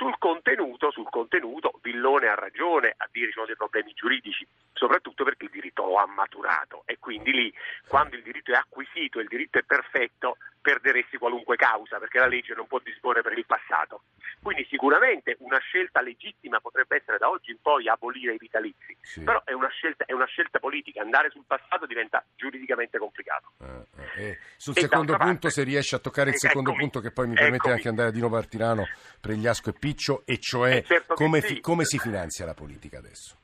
Sul 0.00 0.16
contenuto, 0.16 0.90
sul 0.90 1.10
contenuto, 1.10 1.78
Villone 1.82 2.26
ha 2.28 2.34
ragione 2.34 2.94
a 2.96 3.06
dire 3.12 3.26
ci 3.26 3.32
sono 3.34 3.44
dei 3.44 3.54
problemi 3.54 3.92
giuridici, 3.92 4.46
soprattutto 4.72 5.24
perché 5.24 5.44
il 5.44 5.50
diritto 5.50 5.84
lo 5.84 5.96
ha 5.96 6.06
maturato. 6.06 6.84
E 6.86 6.96
quindi 6.98 7.32
lì, 7.32 7.54
quando 7.86 8.16
il 8.16 8.22
diritto 8.22 8.50
è 8.50 8.54
acquisito 8.54 9.18
e 9.18 9.24
il 9.24 9.28
diritto 9.28 9.58
è 9.58 9.62
perfetto, 9.62 10.38
perderesti 10.60 11.16
qualunque 11.16 11.56
causa 11.56 11.98
perché 11.98 12.18
la 12.18 12.26
legge 12.26 12.54
non 12.54 12.66
può 12.66 12.78
disporre 12.82 13.22
per 13.22 13.36
il 13.36 13.46
passato. 13.46 14.02
Quindi 14.42 14.66
sicuramente 14.70 15.36
una 15.40 15.58
scelta 15.58 16.00
legittima 16.00 16.60
potrebbe 16.60 16.96
essere 16.96 17.18
da 17.18 17.28
oggi 17.28 17.50
in 17.50 17.58
poi 17.60 17.88
abolire 17.88 18.34
i 18.34 18.38
vitalizi, 18.38 18.96
sì. 19.00 19.22
però 19.22 19.42
è 19.44 19.52
una, 19.52 19.68
scelta, 19.68 20.04
è 20.04 20.12
una, 20.12 20.26
scelta, 20.26 20.58
politica, 20.58 21.02
andare 21.02 21.30
sul 21.30 21.44
passato 21.46 21.86
diventa 21.86 22.24
giuridicamente 22.36 22.98
complicato. 22.98 23.52
Eh, 23.60 24.28
eh. 24.28 24.38
Sul 24.56 24.76
e 24.76 24.80
secondo 24.80 25.12
punto, 25.16 25.24
parte, 25.24 25.50
se 25.50 25.62
riesce 25.62 25.96
a 25.96 25.98
toccare 25.98 26.30
il 26.30 26.38
secondo 26.38 26.70
eccomi, 26.70 26.90
punto 26.90 27.00
che 27.00 27.12
poi 27.12 27.28
mi 27.28 27.34
permette 27.34 27.56
eccomi. 27.56 27.72
anche 27.72 27.82
di 27.82 27.88
andare 27.88 28.08
a 28.08 28.12
Dino 28.12 28.28
Martirano, 28.28 28.86
Pregliasco 29.20 29.70
e 29.70 29.72
Piccio, 29.72 30.22
e 30.24 30.38
cioè 30.38 30.76
eh, 30.76 30.82
certo 30.84 31.14
come, 31.14 31.40
sì. 31.40 31.54
fi, 31.54 31.60
come 31.60 31.84
si 31.84 31.98
finanzia 31.98 32.46
la 32.46 32.54
politica 32.54 32.98
adesso? 32.98 33.39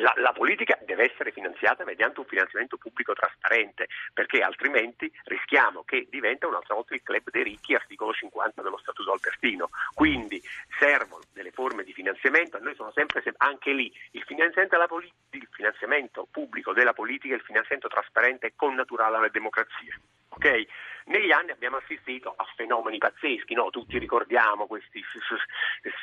La, 0.00 0.12
la, 0.16 0.32
politica 0.32 0.78
deve 0.84 1.10
essere 1.10 1.32
finanziata 1.32 1.84
mediante 1.84 2.20
un 2.20 2.26
finanziamento 2.26 2.76
pubblico 2.76 3.12
trasparente, 3.12 3.88
perché 4.12 4.40
altrimenti 4.42 5.10
rischiamo 5.24 5.82
che 5.84 6.06
diventa 6.10 6.46
un'altra 6.46 6.74
volta 6.74 6.94
il 6.94 7.02
club 7.02 7.30
dei 7.30 7.42
ricchi, 7.42 7.74
articolo 7.74 8.12
50 8.12 8.62
dello 8.62 8.78
Statuto 8.78 9.12
Albertino. 9.12 9.70
Quindi 9.94 10.40
servono 10.78 11.22
delle 11.32 11.50
forme 11.50 11.84
di 11.84 11.92
finanziamento, 11.92 12.58
noi 12.60 12.74
sono 12.74 12.92
sempre, 12.92 13.22
anche 13.38 13.72
lì, 13.72 13.92
il 14.12 14.22
finanziamento, 14.22 14.86
poli- 14.86 15.12
il 15.30 15.48
finanziamento 15.50 16.28
pubblico 16.30 16.72
della 16.72 16.92
politica, 16.92 17.34
il 17.34 17.42
finanziamento 17.42 17.88
trasparente 17.88 18.48
è 18.48 18.52
connaturale 18.54 19.16
alla 19.16 19.28
democrazia. 19.28 19.98
Okay? 20.30 20.66
Negli 21.06 21.32
anni 21.32 21.50
abbiamo 21.50 21.78
assistito 21.78 22.34
a 22.36 22.44
fenomeni 22.54 22.98
pazzeschi, 22.98 23.54
no? 23.54 23.70
tutti 23.70 23.98
ricordiamo 23.98 24.66
queste 24.66 25.00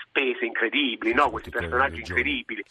spese 0.03 0.45
incredibili, 0.45 1.13
no? 1.13 1.29
questi 1.29 1.51
personaggi 1.51 1.99
incredibili. 1.99 2.63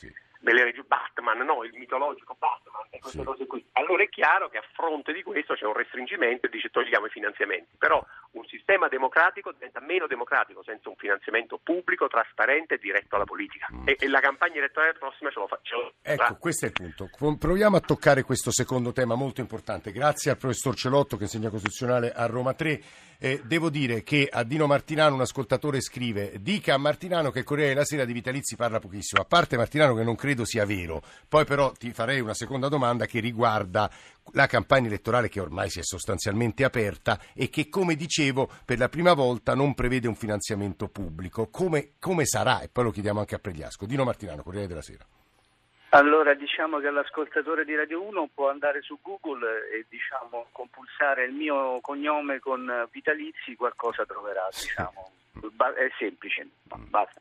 Delle 0.45 0.65
regioni 0.65 0.87
Batman, 0.87 1.39
no, 1.39 1.65
il 1.65 1.73
mitologico 1.73 2.37
Batman 2.39 2.85
e 2.91 2.99
queste 3.01 3.21
sì. 3.21 3.25
cose 3.25 3.47
qui. 3.47 3.65
Allora 3.73 4.03
è 4.03 4.09
chiaro 4.11 4.51
che 4.51 4.59
a 4.59 4.65
fronte 4.75 5.15
di 5.15 5.23
questo 5.23 5.55
c'è 5.55 5.65
un 5.65 5.73
restringimento 5.73 6.47
e 6.47 6.51
dice 6.51 6.69
togliamo 6.69 7.07
i 7.07 7.09
finanziamenti, 7.09 7.77
però 7.79 8.05
un 8.33 8.45
sistema 8.45 8.89
democratico 8.89 9.53
diventa 9.53 9.81
meno 9.81 10.07
democratico 10.07 10.63
senza 10.63 10.91
un 10.91 10.97
finanziamento 10.97 11.59
pubblico, 11.63 12.09
trasparente 12.09 12.75
e 12.75 12.79
diretto 12.79 13.17
alla 13.17 13.25
politica. 13.25 13.69
Mm. 13.73 13.89
E, 13.89 13.97
e, 13.99 14.09
la 14.09 14.21
campagna 14.21 14.59
elettorale 14.59 14.93
prossima 14.93 15.31
ce 15.31 15.39
lo 15.41 15.47
facciamo. 15.47 15.93
Ecco, 16.03 16.37
questo 16.37 16.67
è 16.67 16.69
il 16.69 16.75
punto. 16.75 17.09
Proviamo 17.39 17.77
a 17.77 17.81
toccare 17.81 18.23
questo 18.23 18.53
secondo 18.53 18.93
tema 18.93 19.15
molto 19.15 19.41
importante. 19.41 19.93
Grazie 19.93 20.33
al 20.33 20.37
professor 20.37 20.75
Celotto 20.75 21.17
che 21.17 21.25
insegna 21.25 21.49
costituzionale 21.49 22.13
a 22.13 22.27
Roma 22.27 22.53
3. 22.53 22.81
Eh, 23.19 23.41
devo 23.45 23.71
dire 23.71 24.03
che 24.03 24.29
a 24.31 24.43
Dino 24.43 24.67
Martinano 24.67 25.15
un 25.15 25.21
ascoltatore 25.21 25.81
scrive 25.81 26.35
dica 26.41 26.75
a 26.75 26.79
Martinano 26.79 27.31
che 27.31 27.41
il 27.41 27.45
Corriere 27.45 27.73
della 27.73 27.85
Sera 27.85 28.05
di 28.05 28.13
Vitalizi 28.13 28.57
parla 28.57 28.79
pochissimo, 28.79 29.23
a 29.23 29.25
parte 29.25 29.57
Martinano 29.57 29.95
che 29.95 30.03
non 30.03 30.17
credo 30.17 30.45
sia 30.45 30.65
vero, 30.65 31.03
poi 31.29 31.45
però 31.45 31.73
ti 31.73 31.93
farei 31.93 32.21
una 32.21 32.35
seconda 32.35 32.69
domanda 32.69 33.07
che 33.07 33.21
riguarda 33.21 33.91
la 34.33 34.47
campagna 34.47 34.87
elettorale 34.87 35.29
che 35.29 35.41
ormai 35.41 35.71
si 35.71 35.81
è 35.81 35.83
sostanzialmente 35.83 36.65
aperta 36.65 37.21
e 37.35 37.51
che 37.51 37.69
come 37.69 37.95
dicevo 37.95 38.51
per 38.65 38.79
la 38.79 38.89
prima 38.89 39.13
volta 39.13 39.55
non 39.55 39.75
prevede 39.75 40.09
un 40.09 40.15
finanziamento 40.15 40.89
pubblico. 40.89 41.49
Come, 41.49 41.93
come 41.99 42.25
sarà? 42.27 42.61
E 42.61 42.69
poi 42.69 42.85
lo 42.85 42.91
chiediamo 42.91 43.21
anche 43.21 43.35
a 43.35 43.39
Pregliasco. 43.39 43.87
Dino 43.87 44.05
Martinano, 44.05 44.43
Corriere 44.43 44.67
della 44.67 44.83
Sera. 44.83 45.07
Allora 45.95 46.35
diciamo 46.35 46.81
che 46.81 46.91
l'ascoltatore 46.91 47.65
di 47.65 47.77
Radio 47.77 48.03
1 48.03 48.31
può 48.35 48.51
andare 48.51 48.83
su 48.83 48.99
Google 49.01 49.71
e 49.71 49.87
diciamo, 49.89 50.49
compulsare 50.51 51.23
il 51.23 51.33
mio 51.33 51.79
cognome 51.81 52.41
con 52.41 52.89
Vitalizi, 52.91 53.55
qualcosa 53.55 54.05
troverà, 54.05 54.49
diciamo. 54.51 55.13
è 55.77 55.89
semplice, 55.97 56.49
basta. 56.65 57.21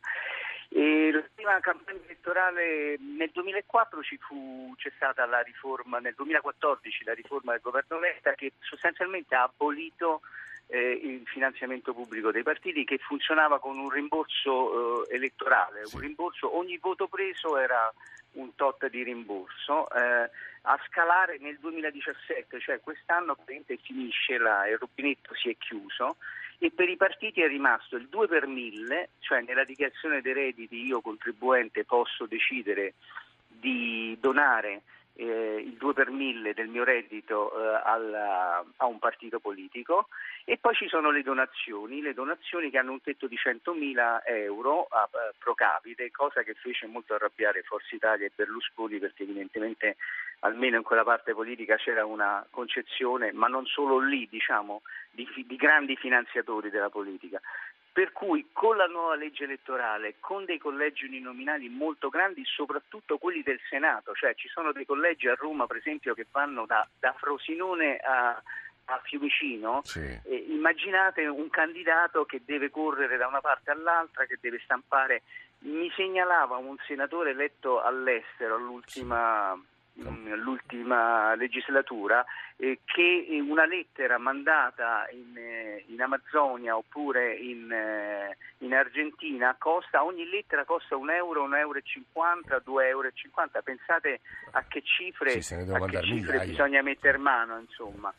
E 0.69 1.11
la 1.11 1.23
prima 1.35 1.59
campagna 1.59 1.99
elettorale 2.03 2.97
nel 2.97 3.29
2004 3.31 4.01
ci 4.01 4.17
fu, 4.17 4.73
c'è 4.75 4.91
stata 4.95 5.23
la 5.27 5.41
riforma, 5.41 5.99
nel 5.99 6.15
2014 6.15 7.03
la 7.03 7.13
riforma 7.13 7.51
del 7.51 7.61
governo 7.61 7.99
Letta 7.99 8.33
che 8.33 8.53
sostanzialmente 8.59 9.35
ha 9.35 9.43
abolito 9.43 10.21
eh, 10.65 10.93
il 10.93 11.21
finanziamento 11.27 11.93
pubblico 11.93 12.31
dei 12.31 12.41
partiti 12.41 12.85
che 12.85 12.97
funzionava 12.97 13.59
con 13.59 13.77
un 13.77 13.89
rimborso 13.89 15.05
eh, 15.07 15.13
elettorale, 15.13 15.83
un 15.93 15.99
rimborso, 15.99 16.57
ogni 16.57 16.77
voto 16.77 17.05
preso 17.05 17.55
era 17.57 17.93
un 18.33 18.55
tot 18.55 18.87
di 18.89 19.03
rimborso. 19.03 19.89
Eh, 19.89 20.29
a 20.65 20.79
scalare 20.87 21.37
nel 21.39 21.57
2017, 21.59 22.59
cioè 22.59 22.79
quest'anno 22.79 23.35
finisce 23.81 24.37
la, 24.37 24.67
il 24.67 24.77
rubinetto 24.77 25.33
si 25.35 25.49
è 25.49 25.57
chiuso 25.57 26.15
e 26.57 26.71
per 26.71 26.87
i 26.87 26.95
partiti 26.95 27.41
è 27.41 27.47
rimasto 27.47 27.97
il 27.97 28.07
2 28.07 28.27
per 28.27 28.47
1000, 28.47 29.09
cioè 29.19 29.41
nella 29.41 29.65
dichiarazione 29.65 30.21
dei 30.21 30.33
redditi 30.33 30.85
io 30.85 31.01
contribuente 31.01 31.83
posso 31.83 32.25
decidere 32.25 32.93
di 33.47 34.17
donare 34.19 34.83
eh, 35.15 35.63
il 35.65 35.73
2 35.73 35.93
per 35.93 36.09
1000 36.09 36.53
del 36.53 36.67
mio 36.67 36.83
reddito 36.83 37.51
eh, 37.51 37.81
alla, 37.83 38.63
a 38.77 38.85
un 38.85 38.99
partito 38.99 39.39
politico 39.39 40.07
e 40.43 40.57
poi 40.57 40.73
ci 40.75 40.87
sono 40.87 41.11
le 41.11 41.21
donazioni, 41.21 42.01
le 42.01 42.13
donazioni 42.13 42.69
che 42.69 42.77
hanno 42.77 42.93
un 42.93 43.01
tetto 43.01 43.27
di 43.27 43.35
100.000 43.35 44.21
euro 44.25 44.87
a, 44.89 45.01
a 45.01 45.33
pro 45.37 45.53
capite, 45.53 46.09
cosa 46.11 46.41
che 46.43 46.53
fece 46.53 46.87
molto 46.87 47.13
arrabbiare 47.13 47.61
Forza 47.63 47.95
Italia 47.95 48.25
e 48.25 48.31
Berlusconi 48.33 48.97
perché 48.99 49.23
evidentemente 49.23 49.97
almeno 50.43 50.77
in 50.77 50.83
quella 50.83 51.03
parte 51.03 51.33
politica 51.33 51.75
c'era 51.77 52.05
una 52.05 52.45
concezione, 52.49 53.31
ma 53.31 53.47
non 53.47 53.65
solo 53.65 53.99
lì, 53.99 54.27
diciamo, 54.29 54.81
di, 55.11 55.27
di 55.47 55.55
grandi 55.55 55.95
finanziatori 55.95 56.69
della 56.69 56.89
politica. 56.89 57.39
Per 57.93 58.11
cui 58.11 58.49
con 58.51 58.75
la 58.75 58.87
nuova 58.87 59.13
legge 59.13 59.43
elettorale, 59.43 60.15
con 60.19 60.45
dei 60.45 60.57
collegi 60.57 61.05
uninominali 61.05 61.69
molto 61.69 62.09
grandi, 62.09 62.43
soprattutto 62.43 63.19
quelli 63.19 63.43
del 63.43 63.59
Senato, 63.69 64.13
cioè 64.15 64.33
ci 64.33 64.47
sono 64.47 64.71
dei 64.71 64.83
collegi 64.83 65.27
a 65.27 65.35
Roma 65.35 65.67
per 65.67 65.77
esempio 65.77 66.15
che 66.15 66.25
vanno 66.31 66.65
da, 66.65 66.87
da 66.99 67.13
Frosinone 67.13 67.97
a, 67.97 68.29
a 68.85 69.01
Fiumicino, 69.03 69.81
sì. 69.83 69.99
eh, 69.99 70.45
immaginate 70.49 71.27
un 71.27 71.51
candidato 71.51 72.25
che 72.25 72.41
deve 72.43 72.71
correre 72.71 73.15
da 73.17 73.27
una 73.27 73.41
parte 73.41 73.69
all'altra, 73.69 74.25
che 74.25 74.39
deve 74.41 74.59
stampare. 74.63 75.21
Mi 75.59 75.91
segnalava 75.95 76.57
un 76.57 76.75
senatore 76.87 77.29
eletto 77.29 77.79
all'estero 77.79 78.55
all'ultima. 78.55 79.53
Sì 79.55 79.71
l'ultima 79.95 81.35
legislatura 81.35 82.25
eh, 82.57 82.79
che 82.83 83.27
una 83.47 83.65
lettera 83.65 84.17
mandata 84.17 85.07
in, 85.11 85.37
eh, 85.37 85.83
in 85.87 86.01
Amazzonia 86.01 86.75
oppure 86.75 87.35
in, 87.35 87.71
eh, 87.71 88.37
in, 88.59 88.73
Argentina 88.73 89.55
costa, 89.57 90.03
ogni 90.03 90.27
lettera 90.27 90.65
costa 90.65 90.95
un 90.95 91.11
euro, 91.11 91.43
un 91.43 91.55
euro 91.55 91.77
e 91.77 91.83
cinquanta, 91.83 92.59
due 92.59 92.87
euro 92.87 93.07
e 93.07 93.11
cinquanta. 93.13 93.61
Pensate 93.61 94.21
a 94.51 94.63
che 94.67 94.81
cifre, 94.83 95.41
sì, 95.41 95.53
a 95.53 95.85
che 95.85 96.01
cifre 96.01 96.45
bisogna 96.45 96.81
mettere 96.81 97.17
mano, 97.17 97.59
insomma. 97.59 98.13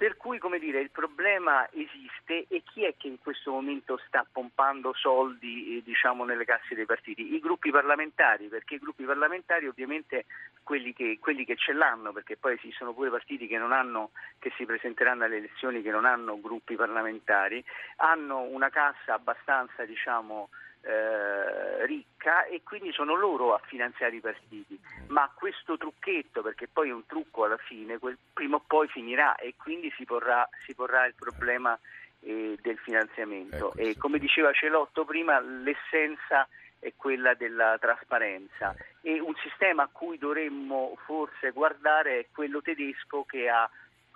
Per 0.00 0.16
cui, 0.16 0.38
come 0.38 0.58
dire, 0.58 0.80
il 0.80 0.88
problema 0.88 1.68
esiste 1.72 2.46
e 2.48 2.62
chi 2.64 2.86
è 2.86 2.94
che 2.96 3.06
in 3.06 3.18
questo 3.18 3.50
momento 3.50 4.00
sta 4.06 4.24
pompando 4.32 4.94
soldi 4.94 5.76
eh, 5.76 5.82
diciamo, 5.82 6.24
nelle 6.24 6.46
casse 6.46 6.74
dei 6.74 6.86
partiti? 6.86 7.34
I 7.34 7.38
gruppi 7.38 7.70
parlamentari, 7.70 8.46
perché 8.48 8.76
i 8.76 8.78
gruppi 8.78 9.04
parlamentari 9.04 9.66
ovviamente 9.66 10.24
quelli 10.62 10.94
che, 10.94 11.18
quelli 11.20 11.44
che 11.44 11.54
ce 11.54 11.74
l'hanno, 11.74 12.12
perché 12.12 12.38
poi 12.38 12.54
esistono 12.54 12.94
pure 12.94 13.10
partiti 13.10 13.46
che, 13.46 13.56
hanno, 13.56 14.12
che 14.38 14.50
si 14.56 14.64
presenteranno 14.64 15.24
alle 15.24 15.36
elezioni 15.36 15.82
che 15.82 15.90
non 15.90 16.06
hanno 16.06 16.40
gruppi 16.40 16.76
parlamentari, 16.76 17.62
hanno 17.96 18.40
una 18.40 18.70
cassa 18.70 19.12
abbastanza 19.12 19.84
diciamo, 19.84 20.48
eh, 20.82 21.86
ricca 21.86 22.44
e 22.44 22.62
quindi 22.62 22.92
sono 22.92 23.14
loro 23.14 23.54
a 23.54 23.60
finanziare 23.64 24.16
i 24.16 24.20
partiti. 24.20 24.78
Ma 25.08 25.30
questo 25.34 25.76
trucchetto, 25.76 26.42
perché 26.42 26.68
poi 26.68 26.88
è 26.88 26.92
un 26.92 27.06
trucco 27.06 27.44
alla 27.44 27.56
fine, 27.56 27.98
quel, 27.98 28.16
prima 28.32 28.56
o 28.56 28.62
poi 28.66 28.88
finirà 28.88 29.36
e 29.36 29.54
quindi 29.56 29.92
si 29.96 30.04
porrà, 30.04 30.48
si 30.64 30.74
porrà 30.74 31.06
il 31.06 31.14
problema 31.14 31.78
eh, 32.20 32.58
del 32.60 32.78
finanziamento. 32.78 33.72
Ecco, 33.72 33.74
e 33.76 33.96
come 33.96 34.18
diceva 34.18 34.52
Celotto 34.52 35.04
prima, 35.04 35.40
l'essenza 35.40 36.48
è 36.78 36.92
quella 36.96 37.34
della 37.34 37.76
trasparenza 37.78 38.74
e 39.02 39.20
un 39.20 39.34
sistema 39.42 39.82
a 39.84 39.88
cui 39.92 40.16
dovremmo 40.16 40.96
forse 41.04 41.50
guardare 41.50 42.18
è 42.18 42.26
quello 42.32 42.62
tedesco 42.62 43.24
che 43.24 43.48
ha 43.48 43.68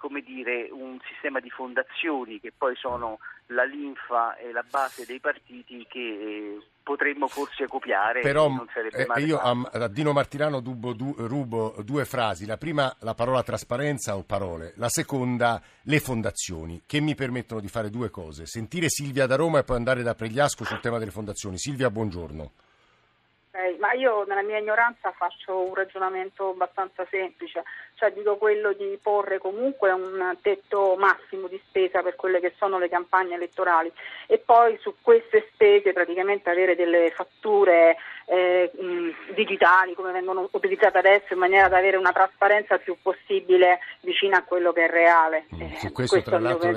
come 0.05 0.21
dire, 0.21 0.69
un 0.71 0.99
sistema 1.09 1.41
di 1.41 1.49
fondazioni 1.49 2.39
che 2.39 2.53
poi 2.55 2.77
sono 2.77 3.21
la 3.47 3.65
linfa 3.65 4.37
e 4.37 4.53
la 4.53 4.63
base 4.69 5.07
dei 5.07 5.19
partiti 5.19 5.87
che 5.89 5.99
eh, 5.99 6.59
potremmo 6.83 7.27
forse 7.27 7.67
copiare. 7.67 8.21
Però 8.21 8.51
eh, 8.93 9.23
io 9.23 9.39
a, 9.39 9.59
a, 9.73 9.89
Dino 9.89 10.13
Martirano 10.13 10.61
dubo, 10.61 10.93
du, 10.93 11.15
rubo 11.17 11.77
due 11.83 12.05
frasi. 12.05 12.45
La 12.45 12.59
prima 12.59 12.95
la 13.01 13.15
parola 13.15 13.43
trasparenza 13.43 14.15
o 14.15 14.25
parole, 14.25 14.75
la 14.77 14.91
seconda 14.91 15.63
le 15.85 16.01
fondazioni 16.01 16.83
che 16.85 17.01
mi 17.01 17.15
permettono 17.15 17.61
di 17.61 17.69
fare 17.69 17.89
due 17.89 18.11
cose. 18.11 18.45
Sentire 18.45 18.91
Silvia 18.91 19.25
da 19.27 19.37
Roma 19.37 19.61
e 19.61 19.65
poi 19.65 19.77
andare 19.77 20.03
da 20.03 20.15
Pregliasco 20.15 20.65
sul 20.65 20.81
tema 20.81 20.99
delle 20.99 21.13
fondazioni. 21.13 21.57
Silvia, 21.57 21.89
buongiorno. 21.89 22.51
Eh, 23.53 23.77
ma 23.79 23.93
io 23.93 24.25
nella 24.25 24.43
mia 24.43 24.59
ignoranza 24.59 25.13
faccio 25.13 25.57
un 25.57 25.75
ragionamento 25.75 26.51
abbastanza 26.51 27.07
semplice 27.09 27.63
cioè 27.95 28.13
dico 28.13 28.37
quello 28.37 28.73
di 28.73 28.99
porre 29.01 29.39
comunque 29.39 29.91
un 29.93 30.37
tetto 30.43 30.97
massimo 30.99 31.47
di 31.47 31.61
spesa 31.67 32.03
per 32.03 32.17
quelle 32.17 32.41
che 32.41 32.55
sono 32.59 32.79
le 32.79 32.89
campagne 32.89 33.35
elettorali 33.35 33.93
e 34.27 34.39
poi 34.39 34.77
su 34.81 34.97
queste 35.01 35.49
spese 35.53 35.93
praticamente 35.93 36.51
avere 36.51 36.75
delle 36.75 37.13
fatture 37.15 37.97
eh, 38.27 38.71
mh, 38.75 39.35
digitali 39.35 39.95
come 39.95 40.11
vengono 40.11 40.49
utilizzate 40.53 40.99
adesso 40.99 41.35
in 41.35 41.39
maniera 41.39 41.69
da 41.69 41.79
avere 41.79 41.97
una 41.97 42.13
trasparenza 42.13 42.79
più 42.79 42.97
possibile 43.01 43.79
vicina 44.01 44.39
a 44.39 44.45
quello 44.45 44.73
che 44.73 44.87
è 44.87 44.91
reale. 44.91 45.47
Mm, 45.55 45.61
eh, 45.61 45.77
su 45.79 45.93
questo, 45.93 46.21
questo 46.21 46.31
tra 46.31 46.39
l'altro 46.39 46.71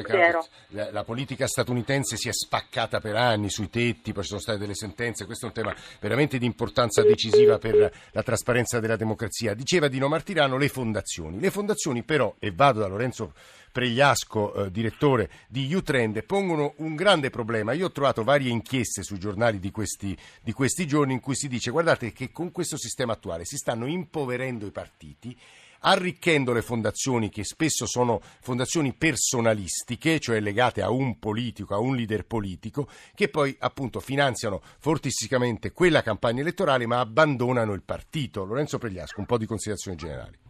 la, 0.70 0.92
la, 0.92 1.04
politica 1.04 1.48
statunitense 1.48 2.18
si 2.18 2.28
è 2.28 2.34
spaccata 2.34 3.00
per 3.00 3.16
anni 3.16 3.50
sui 3.50 3.70
tetti, 3.70 4.12
poi 4.12 4.24
ci 4.24 4.30
sono 4.30 4.42
state 4.42 4.60
delle 4.60 4.76
sentenze, 4.76 5.26
questo 5.26 5.46
è 5.46 5.48
un 5.48 5.54
tema 5.54 5.76
veramente 6.00 6.38
di 6.38 6.46
importanza 6.46 7.02
decisiva 7.02 7.58
per 7.58 7.92
la 8.12 8.24
trasparenza 8.24 8.80
della 8.80 8.98
democrazia. 8.98 9.54
Diceva 9.54 9.88
Dino 9.88 10.10
Martirano 10.10 10.58
le 10.58 10.68
fondazioni 10.68 11.07
fondazioni. 11.08 11.40
Le 11.40 11.50
fondazioni 11.50 12.04
però, 12.04 12.36
e 12.38 12.52
vado 12.52 12.82
da 12.82 12.88
Lorenzo 12.88 13.34
Pregliasco, 13.72 14.66
eh, 14.66 14.72
direttore 14.72 15.30
di 15.48 15.74
Utrend, 15.74 16.24
pongono 16.24 16.74
un 16.78 16.96
grande 16.96 17.30
problema. 17.30 17.72
Io 17.72 17.86
ho 17.86 17.92
trovato 17.92 18.24
varie 18.24 18.52
inchieste 18.52 19.04
sui 19.04 19.20
giornali 19.20 19.60
di 19.60 19.72
questi, 19.72 20.18
di 20.42 20.52
questi 20.52 20.86
giorni 20.86 21.14
in 21.14 21.20
cui 21.20 21.36
si 21.36 21.48
dice 21.48 21.72
guardate 21.72 22.12
che 22.12 22.32
con 22.32 22.52
questo 22.52 22.78
sistema 22.78 23.14
attuale 23.14 23.46
si 23.46 23.56
stanno 23.56 23.86
impoverendo 23.86 24.66
i 24.66 24.72
partiti 24.72 25.38
arricchendo 25.82 26.54
le 26.54 26.64
fondazioni 26.64 27.30
che 27.30 27.44
spesso 27.44 27.86
sono 27.86 28.20
fondazioni 28.42 28.94
personalistiche, 28.94 30.20
cioè 30.20 30.40
legate 30.40 30.82
a 30.82 30.90
un 30.90 31.20
politico, 31.20 31.76
a 31.76 31.78
un 31.78 31.96
leader 31.96 32.26
politico, 32.26 32.90
che 33.14 33.30
poi 33.30 33.56
appunto 33.60 34.00
finanziano 34.00 34.60
fortissimamente 34.80 35.72
quella 35.72 36.02
campagna 36.02 36.42
elettorale 36.42 36.88
ma 36.88 37.00
abbandonano 37.00 37.74
il 37.74 37.84
partito. 37.84 38.44
Lorenzo 38.44 38.80
Pregliasco, 38.80 39.20
un 39.20 39.28
po' 39.28 39.38
di 39.38 39.46
considerazioni 39.46 39.98
generali. 39.98 40.47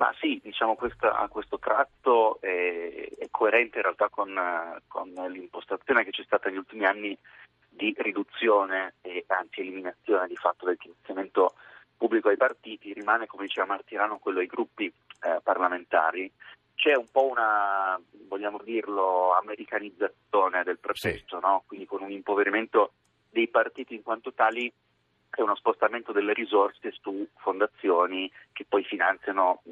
Ma 0.00 0.14
sì, 0.18 0.40
diciamo 0.42 0.76
questa, 0.76 1.14
a 1.14 1.28
questo 1.28 1.58
tratto 1.58 2.40
è, 2.40 3.06
è, 3.18 3.28
coerente 3.30 3.76
in 3.76 3.82
realtà 3.82 4.08
con, 4.08 4.34
con, 4.88 5.12
l'impostazione 5.28 6.04
che 6.04 6.10
c'è 6.10 6.22
stata 6.24 6.48
negli 6.48 6.56
ultimi 6.56 6.86
anni 6.86 7.16
di 7.68 7.94
riduzione 7.98 8.94
e 9.02 9.24
anzi 9.26 9.60
eliminazione 9.60 10.26
di 10.26 10.36
fatto 10.36 10.64
del 10.64 10.78
finanziamento 10.78 11.52
pubblico 11.98 12.30
ai 12.30 12.38
partiti, 12.38 12.94
rimane 12.94 13.26
come 13.26 13.44
diceva 13.44 13.66
Martirano 13.66 14.16
quello 14.16 14.38
ai 14.38 14.46
gruppi 14.46 14.86
eh, 14.86 15.40
parlamentari. 15.42 16.32
C'è 16.74 16.94
un 16.94 17.10
po' 17.12 17.26
una, 17.26 18.00
vogliamo 18.26 18.58
dirlo, 18.64 19.34
americanizzazione 19.34 20.62
del 20.64 20.78
processo, 20.78 21.38
sì. 21.38 21.44
no? 21.46 21.64
quindi 21.66 21.84
con 21.84 22.00
un 22.00 22.10
impoverimento 22.10 22.92
dei 23.28 23.48
partiti 23.48 23.96
in 23.96 24.02
quanto 24.02 24.32
tali 24.32 24.72
è 25.36 25.42
uno 25.42 25.54
spostamento 25.54 26.12
delle 26.12 26.32
risorse 26.32 26.92
su 27.00 27.26
fondazioni 27.36 28.30
che 28.52 28.64
poi 28.68 28.84
finanziano 28.84 29.62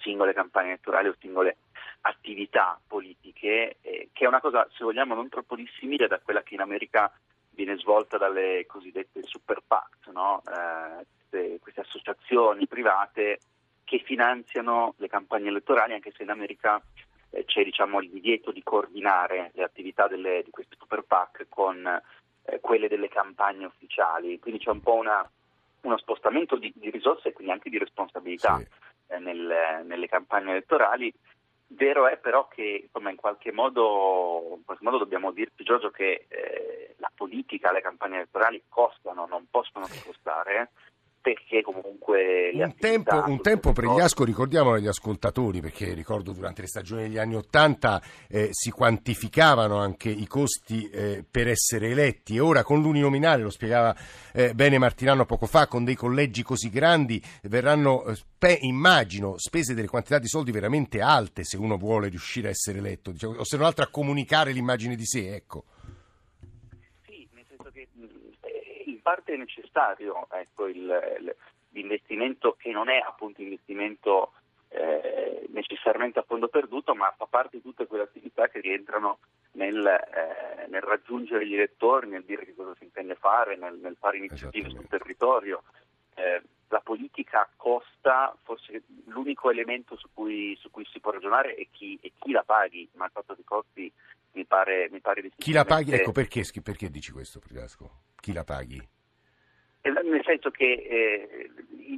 singole 0.00 0.32
campagne 0.32 0.68
elettorali 0.70 1.08
o 1.08 1.16
singole 1.18 1.58
attività 2.02 2.80
politiche, 2.86 3.76
eh, 3.82 4.08
che 4.12 4.24
è 4.24 4.28
una 4.28 4.40
cosa, 4.40 4.66
se 4.72 4.84
vogliamo, 4.84 5.14
non 5.14 5.28
troppo 5.28 5.54
dissimile 5.54 6.06
da 6.06 6.18
quella 6.18 6.42
che 6.42 6.54
in 6.54 6.60
America 6.60 7.12
viene 7.50 7.76
svolta 7.76 8.16
dalle 8.16 8.64
cosiddette 8.66 9.22
super 9.22 9.60
PAC, 9.66 10.08
no? 10.12 10.42
eh, 10.46 11.04
queste, 11.28 11.58
queste 11.60 11.80
associazioni 11.80 12.66
private 12.66 13.40
che 13.84 13.98
finanziano 14.04 14.94
le 14.98 15.08
campagne 15.08 15.48
elettorali, 15.48 15.94
anche 15.94 16.12
se 16.16 16.22
in 16.22 16.30
America 16.30 16.80
eh, 17.30 17.44
c'è 17.44 17.64
diciamo, 17.64 18.00
il 18.00 18.08
divieto 18.08 18.50
di 18.52 18.62
coordinare 18.62 19.50
le 19.54 19.62
attività 19.62 20.06
delle, 20.06 20.42
di 20.44 20.50
queste 20.50 20.76
super 20.78 21.02
PAC 21.02 21.46
con 21.48 22.00
eh, 22.50 22.60
quelle 22.60 22.88
delle 22.88 23.08
campagne 23.08 23.66
ufficiali, 23.66 24.38
quindi 24.38 24.60
c'è 24.60 24.70
un 24.70 24.80
po' 24.80 24.94
una, 24.94 25.28
uno 25.82 25.98
spostamento 25.98 26.56
di, 26.56 26.72
di, 26.74 26.90
risorse 26.90 27.28
e 27.28 27.32
quindi 27.32 27.52
anche 27.52 27.70
di 27.70 27.78
responsabilità 27.78 28.58
sì. 28.58 28.66
eh, 29.08 29.18
nel, 29.18 29.82
nelle 29.84 30.08
campagne 30.08 30.50
elettorali. 30.50 31.12
Vero 31.72 32.08
è 32.08 32.16
però 32.16 32.48
che 32.48 32.82
insomma, 32.84 33.10
in, 33.10 33.16
qualche 33.16 33.52
modo, 33.52 34.54
in 34.56 34.64
qualche 34.64 34.82
modo 34.82 34.98
dobbiamo 34.98 35.30
dirci 35.30 35.62
Giorgio 35.62 35.90
che 35.90 36.26
eh, 36.26 36.94
la 36.96 37.10
politica, 37.14 37.70
le 37.70 37.80
campagne 37.80 38.16
elettorali 38.16 38.62
costano, 38.68 39.26
non 39.26 39.46
possono 39.48 39.86
costare 40.04 40.70
perché 41.20 41.60
comunque... 41.62 42.50
Un 42.54 42.74
tempo, 42.76 43.22
un 43.26 43.40
tempo 43.42 43.72
Pregliasco, 43.72 44.24
ricordiamolo 44.24 44.76
agli 44.76 44.86
ascoltatori, 44.86 45.60
perché 45.60 45.92
ricordo 45.92 46.32
durante 46.32 46.62
le 46.62 46.66
stagioni 46.66 47.02
degli 47.02 47.18
anni 47.18 47.36
Ottanta 47.36 48.00
eh, 48.28 48.48
si 48.52 48.70
quantificavano 48.70 49.76
anche 49.76 50.08
i 50.08 50.26
costi 50.26 50.88
eh, 50.88 51.24
per 51.28 51.48
essere 51.48 51.90
eletti 51.90 52.36
e 52.36 52.40
ora 52.40 52.62
con 52.62 52.80
l'uninominale, 52.80 53.42
lo 53.42 53.50
spiegava 53.50 53.94
eh, 54.32 54.54
bene 54.54 54.78
Martinano 54.78 55.26
poco 55.26 55.46
fa, 55.46 55.66
con 55.66 55.84
dei 55.84 55.94
collegi 55.94 56.42
così 56.42 56.70
grandi 56.70 57.22
verranno, 57.42 58.06
eh, 58.06 58.16
pe, 58.38 58.58
immagino, 58.62 59.34
spese 59.36 59.74
delle 59.74 59.88
quantità 59.88 60.18
di 60.18 60.28
soldi 60.28 60.50
veramente 60.50 61.02
alte 61.02 61.44
se 61.44 61.58
uno 61.58 61.76
vuole 61.76 62.08
riuscire 62.08 62.48
a 62.48 62.50
essere 62.50 62.78
eletto, 62.78 63.10
diciamo, 63.10 63.34
o 63.34 63.44
se 63.44 63.56
non 63.56 63.66
altro 63.66 63.84
a 63.84 63.88
comunicare 63.88 64.52
l'immagine 64.52 64.96
di 64.96 65.04
sé, 65.04 65.34
ecco. 65.34 65.64
Parte 69.10 69.34
è 69.34 69.36
necessario 69.36 70.28
ecco, 70.30 70.68
il, 70.68 71.34
l'investimento 71.70 72.54
che 72.56 72.70
non 72.70 72.88
è 72.88 73.02
appunto 73.04 73.42
investimento 73.42 74.32
eh, 74.68 75.48
necessariamente 75.48 76.20
a 76.20 76.24
fondo 76.24 76.46
perduto, 76.46 76.94
ma 76.94 77.12
fa 77.16 77.26
parte 77.26 77.56
di 77.56 77.62
tutte 77.62 77.88
quelle 77.88 78.04
attività 78.04 78.46
che 78.46 78.60
rientrano 78.60 79.18
nel, 79.52 79.84
eh, 79.84 80.68
nel 80.68 80.80
raggiungere 80.80 81.44
gli 81.44 81.54
elettori, 81.54 82.08
nel 82.08 82.22
dire 82.22 82.44
che 82.44 82.54
cosa 82.54 82.72
si 82.78 82.84
intende 82.84 83.16
fare, 83.16 83.56
nel, 83.56 83.78
nel 83.82 83.96
fare 83.98 84.18
iniziative 84.18 84.70
sul 84.70 84.86
territorio. 84.86 85.64
Eh, 86.14 86.40
la 86.68 86.80
politica 86.80 87.50
costa, 87.56 88.32
forse 88.44 88.84
l'unico 89.06 89.50
elemento 89.50 89.96
su 89.96 90.08
cui, 90.14 90.56
su 90.60 90.70
cui 90.70 90.86
si 90.92 91.00
può 91.00 91.10
ragionare 91.10 91.56
è 91.56 91.66
chi, 91.72 91.98
è 92.00 92.12
chi, 92.16 92.30
la 92.30 92.44
paghi, 92.44 92.88
ma 92.94 93.06
il 93.06 93.10
fatto 93.10 93.34
dei 93.34 93.42
costi 93.42 93.92
mi 94.34 94.44
pare, 94.44 94.88
mi 94.92 95.00
pare 95.00 95.28
Chi 95.36 95.50
la 95.50 95.64
paghi? 95.64 95.94
Ecco 95.94 96.12
perché, 96.12 96.44
perché 96.62 96.88
dici 96.88 97.10
questo, 97.10 97.40
Prigasco? 97.40 98.02
Chi 98.20 98.32
la 98.32 98.44
paghi? 98.44 98.98
Nel 100.10 100.24
senso 100.24 100.50
che 100.50 100.64
eh, 100.64 101.50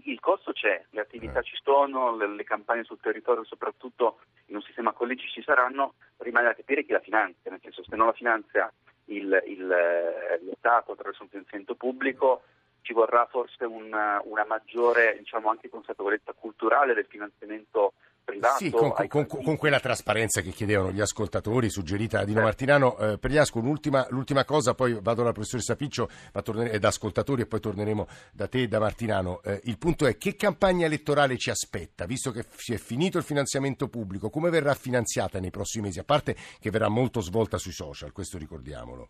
il 0.04 0.20
costo 0.20 0.52
c'è, 0.52 0.84
le 0.90 1.00
attività 1.00 1.40
eh. 1.40 1.42
ci 1.42 1.58
sono, 1.62 2.14
le, 2.16 2.28
le, 2.28 2.44
campagne 2.44 2.84
sul 2.84 3.00
territorio, 3.00 3.44
soprattutto 3.44 4.20
in 4.46 4.56
un 4.56 4.62
sistema 4.62 4.92
collegi 4.92 5.28
ci 5.28 5.42
saranno, 5.42 5.94
rimane 6.18 6.46
da 6.46 6.54
capire 6.54 6.84
chi 6.84 6.92
la 6.92 7.00
finanzia, 7.00 7.50
nel 7.50 7.60
senso 7.62 7.82
se 7.82 7.96
non 7.96 8.06
la 8.06 8.12
finanzia 8.12 8.70
il, 9.06 9.42
il, 9.46 9.66
lo 9.66 10.54
Stato 10.58 10.92
attraverso 10.92 11.22
un 11.22 11.28
finanziamento 11.28 11.74
pubblico 11.74 12.42
ci 12.82 12.92
vorrà 12.92 13.26
forse 13.30 13.64
una, 13.64 14.20
una 14.24 14.44
maggiore 14.44 15.16
diciamo, 15.18 15.48
anche 15.48 15.68
consapevolezza 15.68 16.32
culturale 16.32 16.94
del 16.94 17.06
finanziamento 17.06 17.94
privato. 18.24 18.58
Sì, 18.58 18.70
con, 18.70 18.92
con, 19.08 19.26
con, 19.26 19.56
quella 19.56 19.80
trasparenza 19.80 20.40
che 20.40 20.50
chiedevano 20.50 20.92
gli 20.92 21.00
ascoltatori, 21.00 21.70
suggerita 21.70 22.18
da 22.18 22.24
Dino 22.24 22.40
eh. 22.40 22.44
Martinano. 22.44 22.96
Eh, 22.98 23.18
Pregliasco, 23.18 23.60
l'ultima, 23.60 24.06
l'ultima, 24.10 24.44
cosa, 24.44 24.74
poi 24.74 24.94
vado 24.94 25.20
dalla 25.20 25.32
professoressa 25.32 25.76
Piccio 25.76 26.08
e 26.32 26.78
da 26.78 26.88
ascoltatori 26.88 27.42
e 27.42 27.46
poi 27.46 27.60
torneremo 27.60 28.06
da 28.32 28.48
te 28.48 28.62
e 28.62 28.68
da 28.68 28.78
Martinano. 28.78 29.42
Eh, 29.42 29.60
il 29.64 29.78
punto 29.78 30.06
è 30.06 30.16
che 30.16 30.36
campagna 30.36 30.86
elettorale 30.86 31.36
ci 31.36 31.50
aspetta, 31.50 32.06
visto 32.06 32.30
che 32.30 32.44
si 32.56 32.72
è 32.72 32.78
finito 32.78 33.18
il 33.18 33.24
finanziamento 33.24 33.88
pubblico, 33.88 34.30
come 34.30 34.50
verrà 34.50 34.74
finanziata 34.74 35.38
nei 35.38 35.50
prossimi 35.50 35.86
mesi, 35.86 35.98
a 35.98 36.04
parte 36.04 36.36
che 36.58 36.70
verrà 36.70 36.88
molto 36.88 37.20
svolta 37.20 37.58
sui 37.58 37.72
social, 37.72 38.12
questo 38.12 38.38
ricordiamolo. 38.38 39.08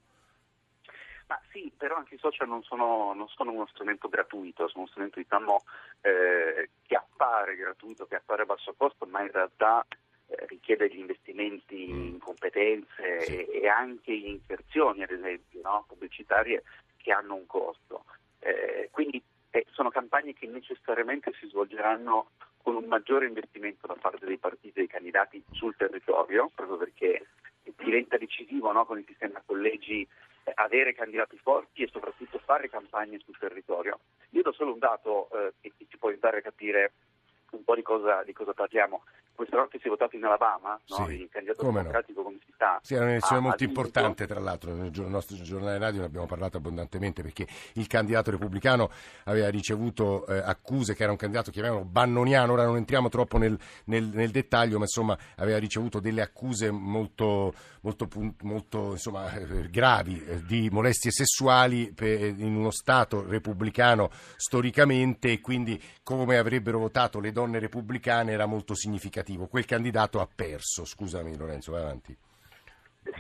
Ma 1.33 1.41
sì, 1.51 1.73
però 1.75 1.97
anche 1.97 2.17
i 2.17 2.19
social 2.19 2.47
non 2.47 2.63
sono, 2.63 3.15
non 3.15 3.27
sono 3.29 3.53
uno 3.53 3.67
strumento 3.67 4.11
gratuito, 4.11 4.69
sono 4.69 4.81
uno 4.81 4.89
strumento 4.89 5.19
diciamo, 5.19 5.63
eh, 6.03 6.69
che 6.87 6.95
appare 6.95 7.57
gratuito, 7.57 8.05
che 8.05 8.17
appare 8.17 8.43
a 8.43 8.45
basso 8.45 8.75
costo, 8.77 9.07
ma 9.07 9.23
in 9.23 9.31
realtà 9.33 9.83
eh, 10.27 10.45
richiede 10.47 10.91
gli 10.91 10.99
investimenti 10.99 11.91
mm. 11.91 12.07
in 12.07 12.19
competenze 12.19 13.21
sì. 13.21 13.47
e, 13.47 13.61
e, 13.63 13.69
anche 13.69 14.13
in 14.13 14.27
inserzioni, 14.27 15.03
ad 15.03 15.11
esempio, 15.11 15.63
no? 15.63 15.87
pubblicitarie 15.89 16.65
che 16.99 17.13
hanno 17.13 17.37
un 17.37 17.47
costo. 17.47 18.05
Eh, 18.41 18.91
quindi 18.91 19.23
eh, 19.53 19.65
sono 19.71 19.89
campagne 19.89 20.35
che 20.35 20.47
necessariamente 20.47 21.33
si 21.41 21.49
svolgeranno 21.49 22.33
con 22.61 22.75
un 22.75 22.85
maggiore 22.85 23.27
investimento 23.27 23.87
da 23.87 23.97
parte 23.99 24.27
dei 24.27 24.37
partiti 24.37 24.69
e 24.69 24.73
dei 24.73 24.87
candidati 24.87 25.43
sul 25.53 25.75
territorio, 25.79 26.51
proprio 26.55 26.77
perché 26.77 27.27
diventa 27.83 28.19
decisivo 28.19 28.71
no? 28.71 28.85
con 28.85 28.99
il 28.99 29.07
sistema 29.07 29.43
collegi 29.47 30.07
avere 30.55 30.95
candidati 30.95 31.39
forti 31.39 31.83
e 31.83 31.89
soprattutto 31.93 32.39
fare 32.39 32.69
campagne 32.69 33.19
sul 33.25 33.39
territorio. 33.39 34.01
Io 34.31 34.43
do 34.43 34.53
solo 34.53 34.73
un 34.73 34.79
dato 34.79 35.29
eh, 35.31 35.53
che 35.61 35.87
ci 35.89 35.99
può 35.99 36.09
aiutare 36.09 36.39
a 36.39 36.43
capire 36.43 36.93
un 37.51 37.65
po' 37.65 37.75
di 37.75 37.83
cosa, 37.83 38.23
di 38.23 38.33
cosa 38.33 38.53
parliamo 38.53 39.05
questa 39.35 39.57
notte 39.57 39.79
si 39.81 39.87
è 39.87 39.91
votato 39.91 40.17
in 40.17 40.25
Alabama, 40.25 40.79
no? 40.89 41.07
sì. 41.07 41.23
il 41.23 41.29
candidato 41.31 41.65
come 41.65 41.81
democratico 41.81 42.21
no. 42.21 42.27
come 42.27 42.39
si 42.45 42.53
sta. 42.55 42.79
Sì, 42.83 42.95
è 42.95 42.99
un'elezione 42.99 43.41
molto 43.41 43.65
importante, 43.65 44.27
tra 44.27 44.41
l'altro, 44.41 44.75
nel 44.75 44.91
nostro 44.93 45.37
giornale 45.37 45.79
radio 45.79 46.01
ne 46.01 46.07
abbiamo 46.07 46.27
parlato 46.27 46.59
abbondantemente 46.59 47.23
perché 47.23 47.47
il 47.75 47.87
candidato 47.87 48.31
repubblicano 48.31 48.91
aveva 49.25 49.49
ricevuto 49.49 50.27
eh, 50.27 50.39
accuse 50.39 50.95
che 50.95 51.03
era 51.03 51.13
un 51.13 51.19
candidato 51.19 51.51
chiamiamolo 51.51 51.85
bannoniano, 51.85 52.53
ora 52.53 52.65
non 52.65 52.77
entriamo 52.77 53.09
troppo 53.09 53.39
nel, 53.39 53.59
nel, 53.87 54.05
nel 54.05 54.31
dettaglio, 54.31 54.77
ma 54.77 54.85
insomma 54.85 55.17
aveva 55.37 55.59
ricevuto 55.59 55.99
delle 55.99 56.23
accuse 56.23 56.71
molto, 56.71 57.55
molto, 57.81 58.09
molto 58.43 58.93
insomma, 58.93 59.33
eh, 59.33 59.69
gravi 59.71 60.23
eh, 60.25 60.43
di 60.45 60.69
molestie 60.71 61.11
sessuali 61.11 61.93
per, 61.93 62.21
in 62.21 62.55
uno 62.55 62.71
Stato 62.71 63.25
repubblicano 63.27 64.11
storicamente 64.37 65.33
e 65.33 65.41
quindi 65.41 65.81
come 66.03 66.37
avrebbero 66.37 66.79
votato 66.79 67.19
le 67.19 67.33
donne 67.33 67.59
repubblicane 67.59 68.33
era 68.33 68.47
molto 68.47 68.75
significativo 68.75 69.22
significativo. 69.23 69.47
Quel 69.47 69.65
candidato 69.65 70.21
ha 70.21 70.29
perso. 70.33 70.85
Scusami 70.85 71.37
Lorenzo, 71.37 71.73
vai 71.73 71.83
avanti. 71.83 72.17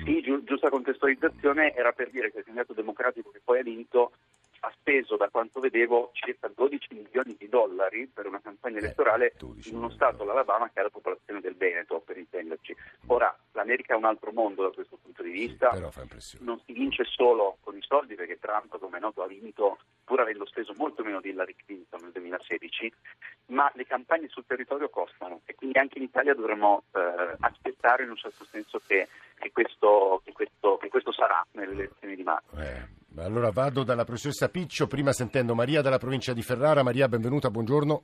Sì, 0.05 0.21
gi- 0.21 0.43
giusta 0.45 0.69
contestualizzazione 0.69 1.75
era 1.75 1.93
per 1.93 2.11
dire 2.11 2.31
che 2.31 2.39
il 2.39 2.45
candidato 2.45 2.73
democratico 2.73 3.31
che 3.31 3.41
poi 3.43 3.61
ha 3.61 3.63
vinto 3.63 4.13
ha 4.65 4.73
speso, 4.79 5.17
da 5.17 5.29
quanto 5.29 5.59
vedevo, 5.61 6.11
circa 6.13 6.49
12 6.55 6.89
milioni 6.91 7.37
di 7.37 7.49
dollari 7.49 8.07
per 8.07 8.27
una 8.27 8.41
campagna 8.41 8.77
eh, 8.77 8.85
elettorale 8.85 9.35
in 9.65 9.75
uno 9.77 9.91
stato, 9.91 10.25
l'Alabama, 10.25 10.71
che 10.73 10.81
ha 10.81 10.85
la 10.85 10.91
popolazione 10.91 11.41
del 11.41 11.57
Veneto, 11.57 12.01
per 12.01 12.17
intenderci. 12.17 12.77
Ora, 13.07 13.37
l'America 13.53 13.95
è 13.95 13.97
un 13.97 14.05
altro 14.05 14.31
mondo 14.33 14.63
da 14.63 14.71
questo 14.71 14.99
punto 15.03 15.23
di 15.23 15.31
vista. 15.31 15.75
Sì, 16.19 16.39
non 16.41 16.61
si 16.65 16.73
vince 16.73 17.05
solo 17.05 17.59
con 17.61 17.77
i 17.77 17.83
soldi, 17.83 18.15
perché 18.15 18.39
Trump, 18.39 18.79
come 18.79 18.99
è 18.99 19.01
noto, 19.01 19.23
ha 19.23 19.27
vinto 19.27 19.79
pur 20.05 20.21
avendo 20.21 20.47
speso 20.47 20.75
molto 20.77 21.03
meno 21.03 21.21
di 21.21 21.31
Hillary 21.31 21.57
Clinton 21.65 22.01
nel 22.03 22.13
2016, 22.13 22.93
ma 23.47 23.71
le 23.75 23.87
campagne 23.87 24.29
sul 24.29 24.45
territorio 24.47 24.89
costano 24.89 25.41
e 25.45 25.55
quindi 25.55 25.79
anche 25.79 25.99
in 25.99 26.05
Italia 26.05 26.35
dovremmo 26.35 26.85
eh, 26.93 27.37
aspettare 27.41 28.05
in 28.05 28.11
un 28.11 28.17
certo 28.17 28.45
senso 28.45 28.81
che, 28.87 29.09
che, 29.43 29.51
questo, 29.51 30.23
che, 30.25 30.33
questo, 30.33 30.77
che 30.77 30.89
questo, 30.89 31.13
sarà 31.13 31.45
nelle 31.53 31.73
elezioni 31.73 32.15
di 32.15 32.23
marzo. 32.23 32.57
Eh. 32.57 33.01
Allora 33.19 33.51
vado 33.51 33.83
dalla 33.83 34.05
professoressa 34.05 34.49
Piccio, 34.49 34.87
prima 34.87 35.13
sentendo 35.13 35.55
Maria 35.55 35.83
dalla 35.83 35.99
provincia 35.99 36.33
di 36.33 36.43
Ferrara. 36.43 36.83
Maria, 36.83 37.09
benvenuta, 37.09 37.51
buongiorno. 37.51 38.03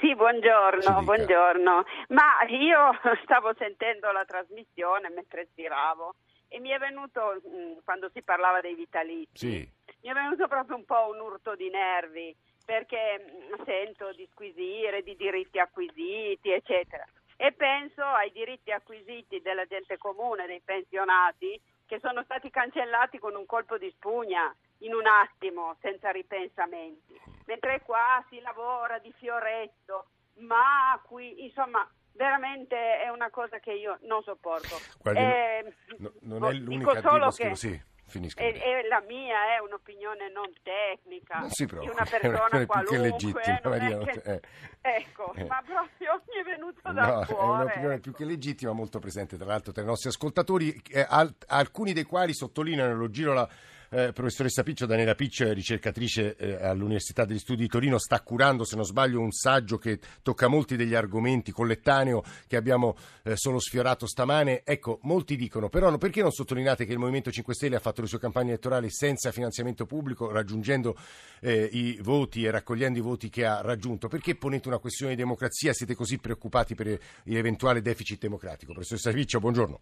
Sì, 0.00 0.14
buongiorno, 0.14 1.02
buongiorno. 1.02 1.84
Ma 2.08 2.42
io 2.48 2.90
stavo 3.22 3.54
sentendo 3.56 4.10
la 4.10 4.24
trasmissione 4.24 5.08
mentre 5.10 5.48
giravo 5.54 6.16
e 6.48 6.58
mi 6.58 6.70
è 6.70 6.78
venuto, 6.78 7.40
mm, 7.46 7.78
quando 7.84 8.10
si 8.12 8.22
parlava 8.22 8.60
dei 8.60 8.74
vitalizi, 8.74 9.30
sì. 9.32 9.72
mi 10.02 10.10
è 10.10 10.12
venuto 10.12 10.48
proprio 10.48 10.76
un 10.76 10.84
po' 10.84 11.08
un 11.10 11.20
urto 11.20 11.54
di 11.54 11.70
nervi 11.70 12.34
perché 12.64 13.22
mm, 13.22 13.64
sento 13.64 14.12
di 14.12 14.28
squisire, 14.32 15.02
di 15.02 15.16
diritti 15.16 15.58
acquisiti, 15.58 16.50
eccetera. 16.50 17.06
E 17.42 17.52
penso 17.52 18.02
ai 18.02 18.30
diritti 18.32 18.70
acquisiti 18.70 19.40
della 19.40 19.64
gente 19.64 19.96
comune, 19.96 20.44
dei 20.44 20.60
pensionati, 20.62 21.58
che 21.86 21.98
sono 21.98 22.22
stati 22.24 22.50
cancellati 22.50 23.18
con 23.18 23.34
un 23.34 23.46
colpo 23.46 23.78
di 23.78 23.90
spugna 23.96 24.54
in 24.80 24.92
un 24.92 25.06
attimo, 25.06 25.74
senza 25.80 26.10
ripensamenti. 26.10 27.18
Mentre 27.46 27.80
qua 27.80 28.22
si 28.28 28.40
lavora 28.40 28.98
di 28.98 29.10
fioretto, 29.16 30.08
ma 30.40 31.00
qui, 31.02 31.42
insomma, 31.44 31.90
veramente 32.12 32.76
è 33.00 33.08
una 33.08 33.30
cosa 33.30 33.58
che 33.58 33.72
io 33.72 33.96
non 34.02 34.22
sopporto. 34.22 34.76
Guardi, 35.00 35.20
eh, 35.20 35.74
no, 35.96 36.12
non 36.20 36.44
è 36.44 36.52
l'unica 36.52 36.92
dico 36.92 37.08
solo 37.08 37.30
che 37.30 37.54
sì. 37.56 37.82
Finisca. 38.10 38.42
E, 38.42 38.48
e, 38.48 38.88
la 38.88 39.02
mia 39.06 39.54
è 39.56 39.60
un'opinione 39.60 40.30
non 40.30 40.52
tecnica 40.62 41.38
non 41.38 41.50
si 41.50 41.64
di 41.64 41.88
una 41.88 42.04
persona 42.10 42.66
qualunque. 42.66 42.82
Più 42.82 42.88
che 42.88 42.98
legittima, 42.98 43.60
Maria, 43.64 43.98
che... 43.98 44.22
eh. 44.24 44.40
Ecco, 44.82 45.32
eh. 45.34 45.44
ma 45.44 45.62
proprio 45.64 46.20
mi 46.26 46.40
è 46.40 46.44
venuto 46.44 46.92
da 46.92 47.06
no, 47.06 47.24
cuore. 47.26 47.40
È 47.40 47.62
un'opinione 47.62 48.00
più 48.00 48.12
che 48.12 48.24
legittima, 48.24 48.72
molto 48.72 48.98
presente 48.98 49.36
tra 49.36 49.46
l'altro 49.46 49.72
tra 49.72 49.82
i 49.82 49.86
nostri 49.86 50.08
ascoltatori, 50.08 50.82
eh, 50.90 51.06
al, 51.08 51.32
alcuni 51.46 51.92
dei 51.92 52.04
quali 52.04 52.34
sottolineano, 52.34 52.94
lo 52.94 53.08
giro 53.10 53.32
la 53.32 53.48
eh, 53.92 54.12
professoressa 54.12 54.62
Piccio, 54.62 54.86
Daniela 54.86 55.16
Piccio 55.16 55.44
è 55.44 55.52
ricercatrice 55.52 56.36
eh, 56.36 56.64
all'Università 56.64 57.24
degli 57.24 57.40
Studi 57.40 57.62
di 57.62 57.68
Torino, 57.68 57.98
sta 57.98 58.20
curando, 58.20 58.64
se 58.64 58.76
non 58.76 58.84
sbaglio, 58.84 59.20
un 59.20 59.32
saggio 59.32 59.78
che 59.78 59.98
tocca 60.22 60.46
molti 60.46 60.76
degli 60.76 60.94
argomenti 60.94 61.50
collettaneo 61.50 62.22
che 62.46 62.56
abbiamo 62.56 62.96
eh, 63.24 63.36
solo 63.36 63.58
sfiorato 63.58 64.06
stamane. 64.06 64.62
Ecco, 64.64 65.00
molti 65.02 65.34
dicono, 65.34 65.68
però 65.68 65.96
perché 65.98 66.22
non 66.22 66.30
sottolineate 66.30 66.84
che 66.84 66.92
il 66.92 66.98
Movimento 66.98 67.32
5 67.32 67.52
Stelle 67.52 67.76
ha 67.76 67.80
fatto 67.80 68.00
le 68.00 68.06
sue 68.06 68.20
campagne 68.20 68.50
elettorali 68.50 68.90
senza 68.90 69.32
finanziamento 69.32 69.86
pubblico, 69.86 70.30
raggiungendo 70.30 70.96
eh, 71.40 71.68
i 71.72 71.98
voti 72.00 72.44
e 72.44 72.50
raccogliendo 72.52 72.96
i 72.96 73.02
voti 73.02 73.28
che 73.28 73.44
ha 73.44 73.60
raggiunto? 73.60 74.06
Perché 74.06 74.36
ponete 74.36 74.68
una 74.68 74.78
questione 74.78 75.16
di 75.16 75.18
democrazia? 75.18 75.72
Siete 75.72 75.96
così 75.96 76.18
preoccupati 76.18 76.76
per 76.76 76.96
l'eventuale 77.24 77.82
deficit 77.82 78.20
democratico? 78.20 78.72
Professoressa 78.72 79.10
Piccio, 79.10 79.40
buongiorno. 79.40 79.80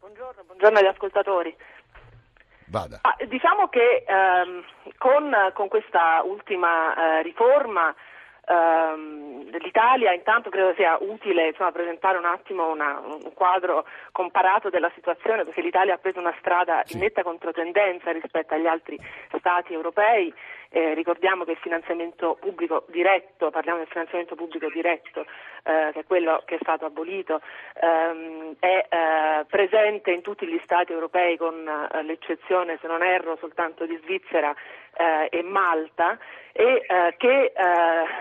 Buongiorno, 0.00 0.42
buongiorno 0.46 0.78
agli 0.78 0.86
ascoltatori. 0.86 1.56
Vada. 2.68 2.98
Ah, 3.02 3.16
diciamo 3.26 3.68
che 3.68 4.04
ehm, 4.06 4.64
con, 4.98 5.34
con 5.54 5.68
questa 5.68 6.22
ultima 6.24 7.18
eh, 7.18 7.22
riforma 7.22 7.94
ehm, 8.44 9.56
l'Italia 9.58 10.12
intanto 10.12 10.50
credo 10.50 10.74
sia 10.74 10.96
utile 11.00 11.48
insomma, 11.48 11.72
presentare 11.72 12.18
un 12.18 12.24
attimo 12.24 12.70
una, 12.70 13.00
un 13.00 13.32
quadro 13.34 13.86
comparato 14.12 14.68
della 14.70 14.90
situazione 14.94 15.44
perché 15.44 15.60
l'Italia 15.60 15.94
ha 15.94 15.98
preso 15.98 16.18
una 16.18 16.34
strada 16.38 16.82
in 16.88 17.00
netta 17.00 17.22
controtendenza 17.22 18.10
rispetto 18.12 18.54
agli 18.54 18.66
altri 18.66 18.98
Stati 19.38 19.72
europei. 19.72 20.32
Eh, 20.76 20.92
ricordiamo 20.92 21.44
che 21.44 21.52
il 21.52 21.56
finanziamento 21.56 22.36
pubblico 22.38 22.84
diretto, 22.88 23.48
parliamo 23.48 23.78
del 23.78 23.88
finanziamento 23.88 24.34
pubblico 24.34 24.68
diretto, 24.68 25.24
eh, 25.62 25.88
che 25.94 26.00
è 26.00 26.04
quello 26.04 26.42
che 26.44 26.56
è 26.56 26.58
stato 26.60 26.84
abolito, 26.84 27.40
ehm, 27.80 28.56
è 28.58 28.86
eh, 28.86 29.46
presente 29.46 30.10
in 30.10 30.20
tutti 30.20 30.46
gli 30.46 30.60
Stati 30.64 30.92
europei 30.92 31.38
con 31.38 31.66
eh, 31.66 32.02
l'eccezione, 32.02 32.76
se 32.78 32.88
non 32.88 33.02
erro, 33.02 33.38
soltanto 33.40 33.86
di 33.86 33.98
Svizzera 34.02 34.54
eh, 34.98 35.28
e 35.30 35.42
Malta 35.42 36.18
e 36.52 36.84
eh, 36.86 37.14
che 37.16 37.52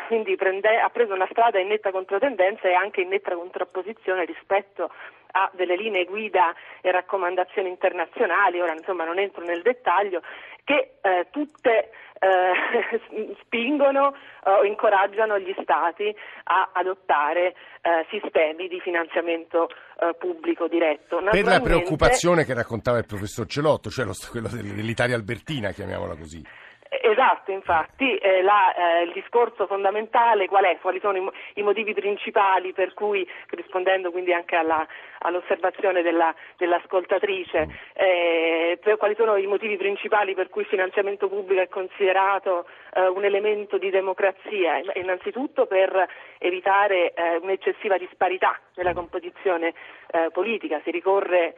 quindi 0.08 0.38
prende, 0.38 0.80
ha 0.80 0.90
preso 0.90 1.14
una 1.14 1.28
strada 1.30 1.60
in 1.60 1.68
netta 1.68 1.92
controtendenza 1.92 2.70
e 2.70 2.74
anche 2.74 3.02
in 3.02 3.10
netta 3.10 3.36
contrapposizione 3.36 4.24
rispetto 4.24 4.90
a 5.38 5.50
delle 5.54 5.76
linee 5.76 6.06
guida 6.06 6.54
e 6.82 6.92
raccomandazioni 6.92 7.68
internazionali, 7.68 8.62
ora 8.62 8.74
insomma 8.74 9.04
non 9.04 9.20
entro 9.20 9.44
nel 9.44 9.62
dettaglio, 9.62 10.22
che 10.66 10.98
eh, 11.02 11.28
tutte 11.32 11.92
eh, 12.20 13.36
spingono 13.42 14.14
o 14.48 14.64
incoraggiano 14.64 15.40
gli 15.40 15.56
Stati 15.62 16.14
a 16.44 16.72
adottare 16.74 17.56
eh, 17.82 18.06
sistemi 18.10 18.68
di 18.68 18.80
finanziamento 18.80 19.70
eh, 19.70 20.14
pubblico 20.18 20.68
diretto. 20.68 21.22
Per 21.24 21.46
la 21.46 21.62
preoccupazione 21.62 22.44
che 22.44 22.54
raccontava 22.54 22.98
il 22.98 23.06
professor 23.06 23.46
Celotto, 23.48 23.90
cioè 23.90 24.06
lo, 24.06 24.14
quello 24.30 24.50
dell'Italia 24.50 25.16
albertina, 25.16 25.72
chiamiamola 25.72 26.16
così. 26.16 26.44
Esatto, 27.02 27.52
infatti 27.52 28.16
eh, 28.18 28.42
la, 28.42 28.74
eh, 28.74 29.04
il 29.04 29.12
discorso 29.14 29.68
fondamentale 29.68 30.48
qual 30.48 30.66
è? 30.66 30.78
Quali 30.80 31.00
sono 31.00 31.18
i, 31.18 31.32
i, 31.56 31.64
motivi 31.64 31.94
principali 31.94 32.74
per 32.74 32.94
cui, 32.94 33.28
rispondendo 33.50 34.12
quindi 34.12 34.34
anche 34.34 34.56
alla, 34.56 34.86
all'osservazione 35.20 36.02
della, 36.02 36.34
dell'ascoltatrice, 36.58 37.68
eh, 37.94 38.80
quali 38.98 39.16
sono 39.16 39.36
i 39.36 39.48
motivi 39.48 39.78
principali 39.78 40.34
per 40.34 40.50
cui 40.50 40.62
il 40.62 40.68
finanziamento 40.68 41.28
pubblico 41.28 41.62
è 41.62 41.68
considerato 41.68 42.68
eh, 42.94 43.08
un 43.08 43.24
elemento 43.24 43.78
di 43.78 43.90
democrazia? 43.90 44.82
Innanzitutto 44.96 45.66
per 45.66 46.08
evitare 46.38 47.14
eh, 47.14 47.38
un'eccessiva 47.38 47.98
disparità 47.98 48.60
nella 48.76 48.94
composizione 48.94 49.74
eh, 50.12 50.30
politica, 50.32 50.80
si 50.84 50.92
ricorre 50.92 51.56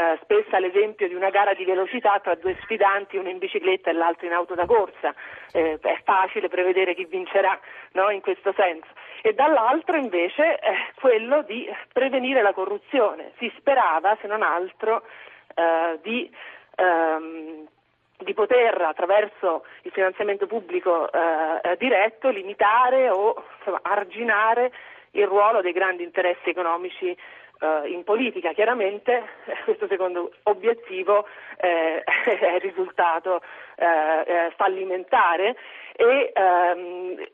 eh, 0.00 0.18
spesso 0.22 0.56
all'esempio 0.56 1.06
di 1.08 1.14
una 1.14 1.28
gara 1.28 1.52
di 1.52 1.66
velocità 1.66 2.18
tra 2.20 2.34
due 2.34 2.56
sfidanti, 2.62 3.18
uno 3.18 3.28
in 3.28 3.36
bicicletta 3.36 3.90
e 3.90 3.92
l'altro 3.92 4.26
in 4.26 4.32
auto 4.32 4.54
da 4.54 4.64
corsa. 4.64 5.14
Eh, 5.52 5.78
è 5.78 6.00
facile 6.04 6.48
prevedere 6.48 6.94
chi 6.94 7.04
vincerà 7.04 7.58
no? 7.92 8.08
in 8.08 8.22
questo 8.22 8.54
senso. 8.56 8.88
E 9.20 9.34
dall'altro 9.34 9.98
invece 9.98 10.58
eh, 10.58 10.92
quello 10.98 11.42
di 11.42 11.68
prevenire 11.92 12.40
la 12.40 12.54
corruzione. 12.54 13.32
Si 13.36 13.52
sperava, 13.58 14.16
se 14.22 14.26
non 14.26 14.42
altro, 14.42 15.02
eh, 15.54 15.98
di 16.02 16.30
ehm, 16.76 17.68
di 18.22 18.34
poter 18.34 18.78
attraverso 18.82 19.64
il 19.82 19.92
finanziamento 19.92 20.46
pubblico 20.46 21.10
eh, 21.10 21.74
diretto 21.78 22.28
limitare 22.28 23.08
o 23.08 23.42
insomma, 23.56 23.80
arginare 23.80 24.70
il 25.12 25.26
ruolo 25.26 25.60
dei 25.62 25.72
grandi 25.72 26.02
interessi 26.02 26.50
economici 26.50 27.16
uh, 27.60 27.86
in 27.86 28.04
politica. 28.04 28.52
Chiaramente 28.52 29.22
eh, 29.44 29.56
questo 29.64 29.86
secondo 29.86 30.32
obiettivo 30.44 31.26
eh, 31.58 32.02
è 32.04 32.58
risultato 32.58 33.40
eh, 33.76 34.52
fallimentare 34.56 35.56
e 35.96 36.32
ehm, 36.34 37.26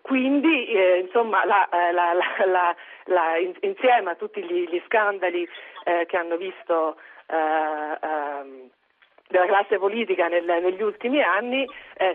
quindi 0.00 0.66
eh, 0.68 0.98
insomma, 0.98 1.44
la, 1.44 1.68
la, 1.92 2.76
la, 3.06 3.36
insieme 3.60 4.10
a 4.10 4.14
tutti 4.14 4.42
gli, 4.42 4.68
gli 4.68 4.80
scandali 4.86 5.48
eh, 5.84 6.06
che 6.06 6.16
hanno 6.16 6.36
visto 6.36 6.96
ehm, 7.26 8.70
della 9.28 9.46
classe 9.46 9.78
politica 9.78 10.28
nel, 10.28 10.44
negli 10.44 10.82
ultimi 10.82 11.22
anni 11.22 11.66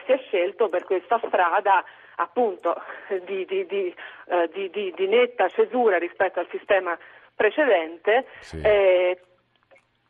si 0.06 0.12
è 0.12 0.20
scelto 0.28 0.70
per 0.70 0.84
questa 0.84 1.20
strada 1.26 1.84
appunto 2.18 2.80
di, 3.26 3.46
di, 3.46 3.66
di, 3.66 4.94
di 4.96 5.08
netta 5.08 5.50
cesura 5.50 5.98
rispetto 5.98 6.40
al 6.40 6.48
sistema 6.52 6.98
precedente 7.38 8.26
sì. 8.42 8.60
eh, 8.62 9.22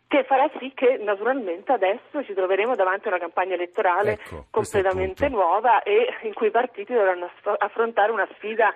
che 0.08 0.24
farà 0.24 0.50
sì 0.58 0.72
che 0.74 0.98
naturalmente 0.98 1.74
adesso 1.74 2.24
ci 2.24 2.34
troveremo 2.34 2.76
davanti 2.76 3.08
a 3.08 3.10
una 3.12 3.20
campagna 3.20 3.56
elettorale 3.56 4.14
ecco, 4.14 4.46
completamente 4.50 5.28
nuova 5.28 5.84
e 5.84 6.08
in 6.24 6.34
cui 6.34 6.48
i 6.48 6.52
partiti 6.52 6.94
dovranno 6.94 7.30
affrontare 7.60 8.12
una 8.12 8.28
sfida 8.36 8.74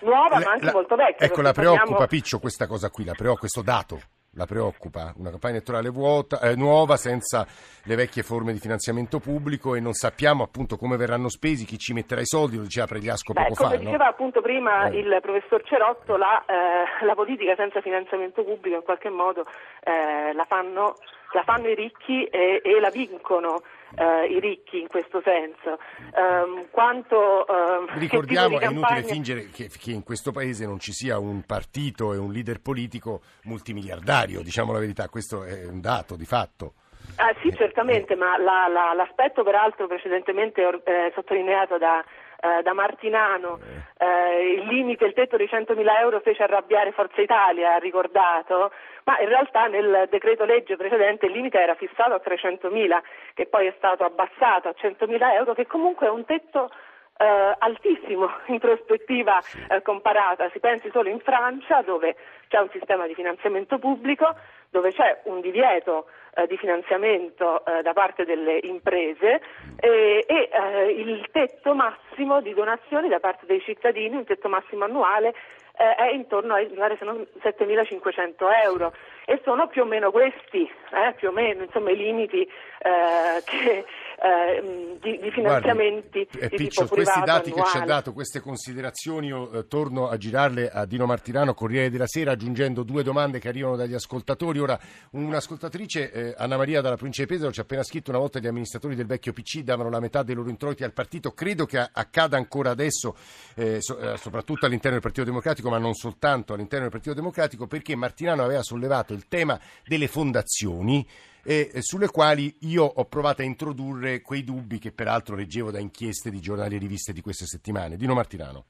nuova 0.00 0.38
la, 0.40 0.44
ma 0.44 0.50
anche 0.52 0.66
la, 0.66 0.72
molto 0.72 0.96
vecchia. 0.96 1.26
Ecco, 1.26 1.40
la 1.40 1.52
preoccupa 1.52 1.84
parliamo... 1.84 2.06
Piccio 2.08 2.40
questa 2.40 2.66
cosa 2.66 2.90
qui, 2.90 3.04
la 3.04 3.12
preoccupa 3.12 3.40
questo 3.40 3.62
dato 3.62 4.00
la 4.36 4.46
preoccupa 4.46 5.12
una 5.16 5.30
campagna 5.30 5.54
elettorale 5.54 5.88
vuota, 5.88 6.40
eh, 6.40 6.54
nuova 6.56 6.96
senza 6.96 7.46
le 7.84 7.94
vecchie 7.94 8.22
forme 8.22 8.52
di 8.52 8.58
finanziamento 8.58 9.18
pubblico 9.18 9.74
e 9.74 9.80
non 9.80 9.92
sappiamo 9.92 10.42
appunto 10.42 10.76
come 10.76 10.96
verranno 10.96 11.28
spesi, 11.28 11.64
chi 11.64 11.78
ci 11.78 11.92
metterà 11.92 12.20
i 12.20 12.26
soldi, 12.26 12.56
lo 12.56 12.62
diceva 12.62 12.86
Pregliasco 12.86 13.32
Beh, 13.32 13.42
poco 13.42 13.54
come 13.54 13.68
fa. 13.68 13.74
Come 13.76 13.84
diceva 13.84 14.04
no? 14.04 14.10
appunto 14.10 14.40
prima 14.40 14.88
eh. 14.88 14.98
il 14.98 15.18
professor 15.20 15.62
Cerotto, 15.64 16.16
la, 16.16 16.44
eh, 16.46 17.04
la, 17.04 17.14
politica 17.14 17.54
senza 17.56 17.80
finanziamento 17.80 18.42
pubblico 18.42 18.76
in 18.76 18.82
qualche 18.82 19.10
modo 19.10 19.44
eh, 19.82 20.32
la 20.32 20.44
fanno, 20.44 20.96
la, 21.32 21.42
fanno, 21.42 21.68
i 21.68 21.74
ricchi 21.74 22.24
e, 22.24 22.60
e 22.62 22.80
la 22.80 22.90
vincono 22.90 23.62
eh, 23.96 24.26
i 24.26 24.40
ricchi 24.40 24.80
in 24.80 24.88
questo 24.88 25.22
senso. 25.22 25.78
Um, 26.14 26.68
quanto, 26.70 27.44
um, 27.48 27.86
Ricordiamo, 27.98 28.60
è 28.60 28.68
inutile 28.68 29.02
fingere 29.02 29.48
che, 29.50 29.68
che, 29.68 29.90
in 29.90 30.02
questo 30.02 30.32
paese 30.32 30.66
non 30.66 30.78
ci 30.78 30.92
sia 30.92 31.18
un 31.18 31.42
partito 31.44 32.12
e 32.12 32.18
un 32.18 32.32
leader 32.32 32.60
politico 32.60 33.22
multimiliardario, 33.44 34.42
diciamo 34.42 34.72
la 34.72 34.78
verità, 34.78 35.08
questo 35.08 35.44
è 35.44 35.66
un 35.66 35.80
dato 35.80 36.16
di 36.16 36.24
fatto. 36.24 36.74
Ah, 37.16 37.32
sì, 37.42 37.52
certamente, 37.54 38.16
ma 38.16 38.36
la, 38.38 38.66
la, 38.68 38.92
l'aspetto 38.94 39.44
peraltro 39.44 39.86
precedentemente 39.86 40.62
eh, 40.62 41.12
sottolineato 41.14 41.78
da, 41.78 42.04
eh, 42.44 42.62
da 42.62 42.74
Martinano, 42.74 43.58
eh, 43.96 44.52
il 44.58 44.66
limite, 44.66 45.06
il 45.06 45.14
tetto 45.14 45.38
di 45.38 45.44
100.000 45.44 45.98
euro 46.00 46.20
fece 46.20 46.42
arrabbiare 46.42 46.92
Forza 46.92 47.22
Italia, 47.22 47.74
ha 47.74 47.78
ricordato, 47.78 48.70
ma 49.04 49.18
in 49.20 49.28
realtà 49.28 49.66
nel 49.66 50.08
decreto 50.10 50.44
legge 50.44 50.76
precedente 50.76 51.24
il 51.24 51.32
limite 51.32 51.58
era 51.58 51.74
fissato 51.74 52.12
a 52.12 52.20
300.000, 52.22 53.00
che 53.32 53.46
poi 53.46 53.66
è 53.66 53.74
stato 53.78 54.04
abbassato 54.04 54.68
a 54.68 54.74
100.000 54.78 55.32
euro, 55.32 55.54
che 55.54 55.66
comunque 55.66 56.06
è 56.06 56.10
un 56.10 56.26
tetto 56.26 56.70
eh, 57.16 57.54
altissimo 57.58 58.28
in 58.46 58.58
prospettiva 58.58 59.40
eh, 59.70 59.80
comparata. 59.80 60.50
Si 60.50 60.58
pensi 60.58 60.90
solo 60.92 61.08
in 61.08 61.20
Francia 61.20 61.80
dove 61.80 62.14
c'è 62.48 62.58
un 62.58 62.68
sistema 62.70 63.06
di 63.06 63.14
finanziamento 63.14 63.78
pubblico, 63.78 64.34
dove 64.68 64.92
c'è 64.92 65.20
un 65.24 65.40
divieto 65.40 66.08
eh, 66.34 66.46
di 66.46 66.56
finanziamento 66.56 67.64
eh, 67.64 67.82
da 67.82 67.92
parte 67.92 68.24
delle 68.24 68.58
imprese 68.62 69.40
e, 69.80 70.24
e 70.26 70.48
eh, 70.50 70.90
il 70.90 71.26
tetto 71.30 71.74
massimo 71.74 72.40
di 72.40 72.52
donazioni 72.54 73.08
da 73.08 73.20
parte 73.20 73.46
dei 73.46 73.60
cittadini, 73.60 74.16
un 74.16 74.24
tetto 74.24 74.48
massimo 74.48 74.84
annuale 74.84 75.34
eh, 75.76 75.94
è 75.94 76.10
intorno 76.12 76.54
ai 76.54 76.66
7.500 76.66 78.34
euro 78.64 78.92
e 79.26 79.40
sono 79.44 79.68
più 79.68 79.82
o 79.82 79.84
meno 79.86 80.10
questi, 80.10 80.62
eh, 80.62 81.14
più 81.16 81.28
o 81.28 81.32
meno, 81.32 81.62
insomma, 81.62 81.90
i 81.90 81.96
limiti 81.96 82.42
eh, 82.42 83.42
che, 83.44 83.84
eh, 84.22 84.98
di, 85.00 85.18
di, 85.18 85.30
finanziamenti 85.30 86.28
Guardi, 86.30 86.48
di 86.48 86.56
Piccio, 86.56 86.86
questi 86.86 87.20
dati 87.20 87.50
annuale. 87.50 87.62
che 87.62 87.70
ci 87.70 87.82
ha 87.82 87.86
dato, 87.86 88.12
queste 88.12 88.40
considerazioni, 88.40 89.28
io 89.28 89.50
eh, 89.50 89.66
torno 89.66 90.08
a 90.08 90.18
girarle 90.18 90.68
a 90.68 90.84
Dino 90.84 91.06
Martirano, 91.06 91.54
Corriere 91.54 91.88
della 91.88 92.06
Sera, 92.06 92.32
aggiungendo 92.32 92.82
due 92.82 93.02
domande 93.02 93.38
che 93.38 93.48
arrivano 93.48 93.76
dagli 93.76 93.94
ascoltatori. 93.94 94.58
Ora, 94.58 94.78
un'ascoltatrice, 95.12 96.12
eh, 96.12 96.34
Anna 96.36 96.58
Maria 96.58 96.82
dalla 96.82 96.96
provincia 96.96 97.22
di 97.22 97.28
Pesaro, 97.28 97.52
ci 97.52 97.60
ha 97.60 97.62
appena 97.62 97.82
scritto 97.82 98.10
una 98.10 98.18
volta 98.18 98.38
gli 98.38 98.46
amministratori 98.46 98.94
del 98.94 99.06
vecchio 99.06 99.32
PC 99.32 99.60
davano 99.60 99.88
la 99.88 100.00
metà 100.00 100.22
dei 100.22 100.34
loro 100.34 100.50
introiti 100.50 100.84
al 100.84 100.92
partito. 100.92 101.32
Credo 101.32 101.64
che 101.64 101.78
accada 101.78 102.36
ancora 102.36 102.70
adesso, 102.70 103.16
eh, 103.56 103.80
so, 103.80 103.98
eh, 103.98 104.18
soprattutto 104.18 104.66
all'interno 104.66 104.98
del 104.98 105.02
Partito 105.02 105.24
Democratico, 105.24 105.70
ma 105.70 105.78
non 105.78 105.94
soltanto 105.94 106.52
all'interno 106.52 106.84
del 106.84 106.92
Partito 106.92 107.14
Democratico, 107.14 107.66
perché 107.66 107.96
Martinano 107.96 108.42
aveva 108.42 108.62
sollevato 108.62 109.13
il 109.14 109.28
tema 109.28 109.58
delle 109.86 110.08
fondazioni 110.08 111.06
eh, 111.44 111.70
sulle 111.80 112.08
quali 112.08 112.56
io 112.60 112.84
ho 112.84 113.04
provato 113.04 113.42
a 113.42 113.44
introdurre 113.44 114.22
quei 114.22 114.44
dubbi 114.44 114.78
che 114.78 114.92
peraltro 114.92 115.36
leggevo 115.36 115.70
da 115.70 115.78
inchieste 115.78 116.30
di 116.30 116.40
giornali 116.40 116.76
e 116.76 116.78
riviste 116.78 117.12
di 117.12 117.20
queste 117.20 117.46
settimane. 117.46 117.96
Dino 117.96 118.14
Martirano. 118.14 118.64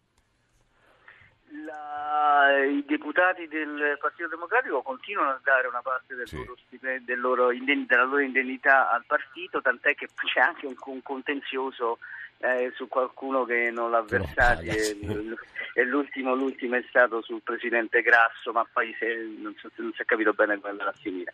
I 2.54 2.84
deputati 2.86 3.48
del 3.48 3.96
Partito 4.00 4.28
Democratico 4.28 4.82
continuano 4.82 5.30
a 5.30 5.40
dare 5.42 5.66
una 5.66 5.82
parte 5.82 6.14
del 6.14 6.26
sì. 6.26 6.36
loro 6.36 6.56
stipendio, 6.66 7.04
del 7.04 7.20
loro, 7.20 7.48
della 7.48 8.04
loro 8.04 8.20
indennità 8.20 8.90
al 8.90 9.04
partito, 9.06 9.60
tant'è 9.60 9.94
che 9.94 10.08
c'è 10.26 10.40
anche 10.40 10.66
un, 10.66 10.74
un 10.86 11.02
contenzioso 11.02 11.98
eh, 12.44 12.72
su 12.74 12.88
qualcuno 12.88 13.44
che 13.44 13.70
non 13.70 13.90
l'ha 13.90 14.02
versato 14.02 14.62
e, 14.62 14.96
e 15.72 15.84
l'ultimo, 15.84 16.34
l'ultimo, 16.34 16.76
è 16.76 16.84
stato 16.88 17.22
sul 17.22 17.40
presidente 17.42 18.02
Grasso, 18.02 18.52
ma 18.52 18.66
poi 18.70 18.94
se, 18.98 19.34
non, 19.38 19.54
so, 19.58 19.70
non, 19.76 19.92
si 19.94 20.02
è 20.02 20.04
capito 20.04 20.34
bene 20.34 20.58
come 20.58 20.72
andrà 20.72 20.90
a 20.90 20.92
finire. 21.00 21.32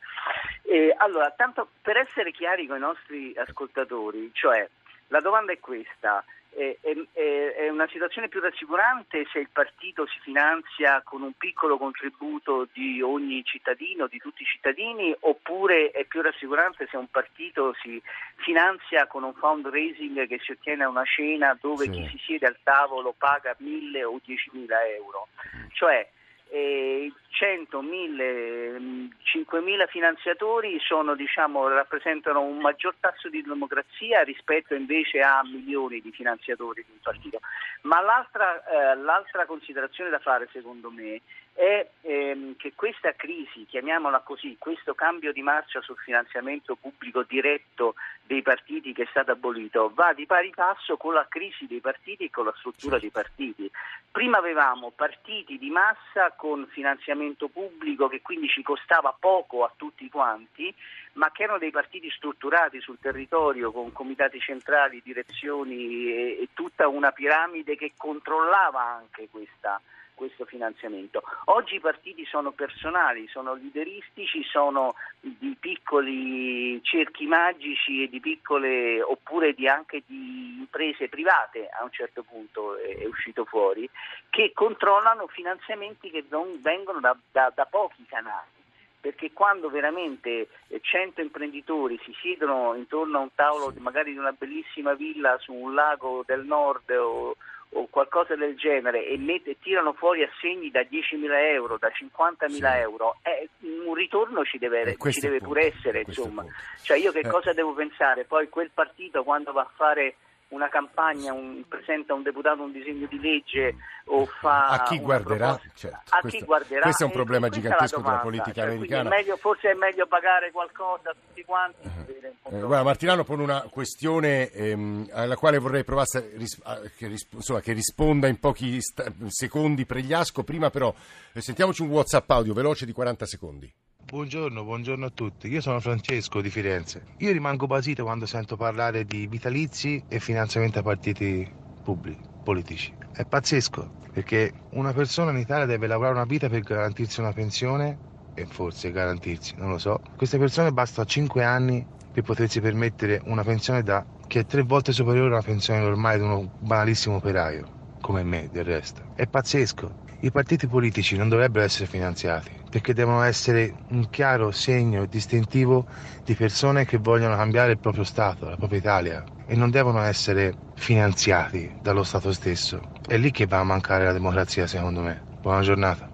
E, 0.62 0.94
allora, 0.96 1.32
tanto 1.36 1.68
per 1.82 1.96
essere 1.96 2.30
chiari 2.30 2.66
con 2.68 2.76
i 2.76 2.80
nostri 2.80 3.34
ascoltatori, 3.36 4.30
cioè 4.32 4.68
la 5.08 5.20
domanda 5.20 5.52
è 5.52 5.58
questa. 5.58 6.24
È, 6.52 6.76
è, 6.80 7.52
è, 7.54 7.68
una 7.68 7.86
situazione 7.88 8.28
più 8.28 8.40
rassicurante 8.40 9.24
se 9.32 9.38
il 9.38 9.48
partito 9.52 10.06
si 10.06 10.18
finanzia 10.20 11.00
con 11.02 11.22
un 11.22 11.32
piccolo 11.34 11.78
contributo 11.78 12.66
di 12.72 13.00
ogni 13.00 13.44
cittadino, 13.44 14.08
di 14.08 14.18
tutti 14.18 14.42
i 14.42 14.46
cittadini, 14.46 15.14
oppure 15.20 15.90
è 15.90 16.04
più 16.04 16.20
rassicurante 16.22 16.88
se 16.90 16.96
un 16.96 17.08
partito 17.08 17.74
si 17.80 18.02
finanzia 18.36 19.06
con 19.06 19.22
un 19.22 19.34
fundraising 19.34 20.26
che 20.26 20.40
si 20.42 20.52
ottiene 20.52 20.84
a 20.84 20.88
una 20.88 21.04
cena 21.04 21.56
dove 21.60 21.84
sì. 21.84 21.90
chi 21.90 22.08
si 22.08 22.18
siede 22.24 22.46
al 22.46 22.58
tavolo 22.62 23.14
paga 23.16 23.54
mille 23.58 24.04
o 24.04 24.20
diecimila 24.22 24.86
euro. 24.88 25.28
Cioè, 25.72 26.08
eh, 26.50 27.12
100, 27.28 27.80
1000, 27.80 29.08
5000 29.22 29.86
finanziatori 29.86 30.78
sono, 30.80 31.14
diciamo, 31.14 31.68
rappresentano 31.68 32.42
un 32.42 32.58
maggior 32.58 32.94
tasso 32.98 33.28
di 33.28 33.42
democrazia 33.42 34.22
rispetto 34.22 34.74
invece 34.74 35.20
a 35.20 35.40
milioni 35.44 36.00
di 36.00 36.10
finanziatori 36.10 36.84
di 36.84 36.92
un 36.92 37.00
partito. 37.02 37.38
Ma 37.82 38.00
l'altra, 38.00 38.62
eh, 38.64 38.96
l'altra 38.96 39.46
considerazione 39.46 40.10
da 40.10 40.18
fare 40.18 40.48
secondo 40.52 40.90
me 40.90 41.20
è 41.60 41.86
ehm, 42.00 42.56
che 42.56 42.72
questa 42.74 43.12
crisi, 43.12 43.66
chiamiamola 43.66 44.20
così, 44.20 44.56
questo 44.58 44.94
cambio 44.94 45.30
di 45.30 45.42
marcia 45.42 45.82
sul 45.82 45.98
finanziamento 45.98 46.74
pubblico 46.74 47.22
diretto 47.24 47.96
dei 48.22 48.40
partiti 48.40 48.94
che 48.94 49.02
è 49.02 49.06
stato 49.10 49.32
abolito, 49.32 49.92
va 49.94 50.14
di 50.14 50.24
pari 50.24 50.52
passo 50.54 50.96
con 50.96 51.12
la 51.12 51.26
crisi 51.28 51.66
dei 51.66 51.80
partiti 51.80 52.24
e 52.24 52.30
con 52.30 52.46
la 52.46 52.54
struttura 52.56 52.98
dei 52.98 53.10
partiti. 53.10 53.70
Prima 54.10 54.38
avevamo 54.38 54.90
partiti 54.96 55.58
di 55.58 55.68
massa 55.68 56.32
con 56.34 56.66
finanziamento 56.70 57.48
pubblico 57.48 58.08
che 58.08 58.22
quindi 58.22 58.48
ci 58.48 58.62
costava 58.62 59.14
poco 59.20 59.62
a 59.62 59.72
tutti 59.76 60.08
quanti, 60.08 60.74
ma 61.14 61.30
che 61.30 61.42
erano 61.42 61.58
dei 61.58 61.70
partiti 61.70 62.10
strutturati 62.10 62.80
sul 62.80 62.98
territorio 62.98 63.70
con 63.70 63.92
comitati 63.92 64.40
centrali, 64.40 65.02
direzioni 65.04 66.06
e, 66.06 66.38
e 66.40 66.48
tutta 66.54 66.88
una 66.88 67.10
piramide 67.12 67.76
che 67.76 67.92
controllava 67.98 68.80
anche 68.80 69.28
questa 69.30 69.78
questo 70.20 70.44
finanziamento. 70.44 71.22
Oggi 71.46 71.76
i 71.76 71.80
partiti 71.80 72.26
sono 72.26 72.50
personali, 72.50 73.26
sono 73.28 73.54
lideristici, 73.54 74.44
sono 74.44 74.94
di 75.18 75.56
piccoli 75.58 76.78
cerchi 76.82 77.24
magici 77.24 78.06
di 78.06 78.20
piccole 78.20 79.00
oppure 79.00 79.54
di 79.54 79.66
anche 79.66 80.02
di 80.04 80.58
imprese 80.58 81.08
private 81.08 81.70
a 81.70 81.84
un 81.84 81.90
certo 81.90 82.22
punto 82.22 82.76
è, 82.76 83.06
uscito 83.06 83.46
fuori 83.46 83.88
che 84.28 84.52
controllano 84.52 85.26
finanziamenti 85.26 86.10
che 86.10 86.22
vengono 86.60 87.00
da, 87.00 87.16
da, 87.32 87.50
da 87.54 87.64
pochi 87.64 88.04
canali 88.06 88.58
perché 89.00 89.32
quando 89.32 89.70
veramente 89.70 90.48
100 90.78 91.22
imprenditori 91.22 91.98
si 92.04 92.14
siedono 92.20 92.74
intorno 92.74 93.18
a 93.18 93.22
un 93.22 93.34
tavolo 93.34 93.72
magari 93.78 94.12
di 94.12 94.18
una 94.18 94.32
bellissima 94.32 94.92
villa 94.92 95.38
su 95.38 95.54
un 95.54 95.72
lago 95.72 96.22
del 96.26 96.44
nord 96.44 96.90
o, 96.90 97.36
o 97.72 97.86
qualcosa 97.88 98.34
del 98.34 98.56
genere 98.56 99.06
e 99.06 99.16
mette, 99.18 99.58
tirano 99.60 99.92
fuori 99.92 100.22
assegni 100.22 100.70
da 100.70 100.80
10.000 100.80 101.52
euro, 101.54 101.78
da 101.78 101.88
50.000 101.88 102.48
sì. 102.48 102.64
euro, 102.64 103.16
eh, 103.22 103.48
un 103.86 103.94
ritorno 103.94 104.44
ci 104.44 104.58
deve, 104.58 104.82
eh, 104.82 105.12
ci 105.12 105.20
deve 105.20 105.38
pure 105.38 105.66
essere. 105.66 106.02
Insomma. 106.06 106.44
Cioè 106.82 106.96
io 106.96 107.12
che 107.12 107.20
eh. 107.20 107.28
cosa 107.28 107.52
devo 107.52 107.72
pensare? 107.72 108.24
Poi 108.24 108.48
quel 108.48 108.70
partito 108.72 109.22
quando 109.22 109.52
va 109.52 109.62
a 109.62 109.70
fare 109.74 110.16
una 110.50 110.68
campagna, 110.68 111.32
un, 111.32 111.62
presenta 111.68 112.14
un 112.14 112.22
deputato 112.22 112.62
un 112.62 112.72
disegno 112.72 113.06
di 113.06 113.20
legge 113.20 113.76
o 114.06 114.26
fa... 114.26 114.66
A 114.68 114.82
chi 114.82 114.98
guarderà? 114.98 115.60
Certo. 115.74 115.98
A 116.08 116.20
questo, 116.20 116.38
chi 116.38 116.44
guarderà? 116.44 116.82
Questo 116.82 117.02
è 117.04 117.06
un 117.06 117.12
problema 117.12 117.48
gigantesco 117.48 118.00
della 118.00 118.18
politica 118.18 118.62
cioè, 118.62 118.70
americana. 118.70 119.10
È 119.10 119.16
meglio, 119.16 119.36
forse 119.36 119.70
è 119.70 119.74
meglio 119.74 120.06
pagare 120.06 120.50
qualcosa 120.50 121.10
a 121.10 121.14
tutti 121.14 121.44
quanti. 121.44 121.86
Uh-huh. 121.86 122.56
Eh, 122.56 122.60
guarda, 122.60 122.82
Martinano 122.82 123.24
pone 123.24 123.42
una 123.42 123.62
questione 123.70 124.50
ehm, 124.50 125.08
alla 125.12 125.36
quale 125.36 125.58
vorrei 125.58 125.84
provare 125.84 126.32
ris- 126.34 126.60
che, 126.96 127.06
ris- 127.06 127.28
insomma, 127.30 127.60
che, 127.60 127.72
risponda 127.72 128.26
in 128.26 128.38
pochi 128.40 128.80
st- 128.80 129.26
secondi 129.28 129.86
Pregliasco. 129.86 130.42
Prima 130.42 130.70
però 130.70 130.92
eh, 131.32 131.40
sentiamoci 131.40 131.82
un 131.82 131.90
WhatsApp 131.90 132.28
audio 132.30 132.54
veloce 132.54 132.86
di 132.86 132.92
40 132.92 133.26
secondi. 133.26 133.72
Buongiorno, 134.10 134.64
buongiorno 134.64 135.06
a 135.06 135.10
tutti. 135.14 135.46
Io 135.46 135.60
sono 135.60 135.78
Francesco 135.78 136.40
di 136.40 136.50
Firenze. 136.50 137.04
Io 137.18 137.30
rimango 137.30 137.68
basito 137.68 138.02
quando 138.02 138.26
sento 138.26 138.56
parlare 138.56 139.04
di 139.04 139.28
vitalizi 139.28 140.04
e 140.08 140.18
finanziamento 140.18 140.80
a 140.80 140.82
partiti 140.82 141.48
pubblici, 141.80 142.20
politici. 142.42 142.92
È 143.12 143.24
pazzesco, 143.24 143.92
perché 144.12 144.52
una 144.70 144.92
persona 144.92 145.30
in 145.30 145.36
Italia 145.36 145.64
deve 145.64 145.86
lavorare 145.86 146.14
una 146.16 146.24
vita 146.24 146.48
per 146.48 146.58
garantirsi 146.62 147.20
una 147.20 147.32
pensione 147.32 148.00
e 148.34 148.46
forse 148.46 148.90
garantirsi, 148.90 149.54
non 149.58 149.70
lo 149.70 149.78
so. 149.78 150.00
Queste 150.16 150.38
persone 150.38 150.72
bastano 150.72 151.06
5 151.06 151.44
anni 151.44 151.86
per 152.10 152.24
potersi 152.24 152.60
permettere 152.60 153.20
una 153.26 153.44
pensione 153.44 153.84
da, 153.84 154.04
che 154.26 154.40
è 154.40 154.44
tre 154.44 154.62
volte 154.62 154.90
superiore 154.92 155.28
a 155.28 155.34
una 155.34 155.42
pensione 155.42 155.78
normale 155.82 156.18
di 156.18 156.24
uno 156.24 156.50
banalissimo 156.58 157.14
operaio, 157.14 157.70
come 158.00 158.24
me 158.24 158.48
del 158.50 158.64
resto. 158.64 159.06
È 159.14 159.28
pazzesco. 159.28 159.98
I 160.22 160.30
partiti 160.30 160.66
politici 160.66 161.16
non 161.16 161.30
dovrebbero 161.30 161.64
essere 161.64 161.86
finanziati 161.86 162.50
perché 162.68 162.92
devono 162.92 163.22
essere 163.22 163.74
un 163.88 164.10
chiaro 164.10 164.50
segno 164.50 165.06
distintivo 165.06 165.86
di 166.24 166.34
persone 166.34 166.84
che 166.84 166.98
vogliono 166.98 167.36
cambiare 167.36 167.72
il 167.72 167.78
proprio 167.78 168.04
Stato, 168.04 168.46
la 168.46 168.56
propria 168.56 168.80
Italia 168.80 169.24
e 169.46 169.56
non 169.56 169.70
devono 169.70 170.02
essere 170.02 170.54
finanziati 170.74 171.74
dallo 171.80 172.02
Stato 172.02 172.34
stesso. 172.34 172.92
È 173.06 173.16
lì 173.16 173.30
che 173.30 173.46
va 173.46 173.60
a 173.60 173.64
mancare 173.64 174.04
la 174.04 174.12
democrazia 174.12 174.66
secondo 174.66 175.00
me. 175.00 175.24
Buona 175.40 175.62
giornata. 175.62 176.10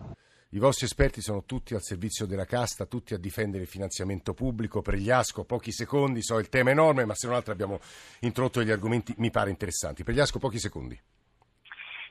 I 0.51 0.59
vostri 0.61 0.87
esperti 0.87 1.21
sono 1.21 1.43
tutti 1.45 1.75
al 1.75 1.83
servizio 1.83 2.27
della 2.27 2.45
casta, 2.45 2.87
tutti 2.87 3.13
a 3.13 3.19
difendere 3.19 3.65
il 3.65 3.69
finanziamento 3.69 4.35
pubblico. 4.35 4.83
Per 4.83 4.95
gli 4.95 5.11
asco, 5.11 5.45
pochi 5.45 5.73
secondi, 5.73 6.23
so 6.23 6.39
il 6.39 6.49
tema 6.49 6.71
è 6.71 6.73
enorme, 6.75 7.05
ma 7.05 7.15
se 7.17 7.27
non 7.27 7.35
altro 7.35 7.53
abbiamo 7.53 7.81
introdotto 8.21 8.61
degli 8.61 8.71
argomenti, 8.71 9.13
mi 9.19 9.33
pare 9.33 9.51
interessanti. 9.51 10.05
Per 10.05 10.15
gli 10.15 10.21
asco, 10.21 10.39
pochi 10.39 10.61
secondi. 10.61 10.97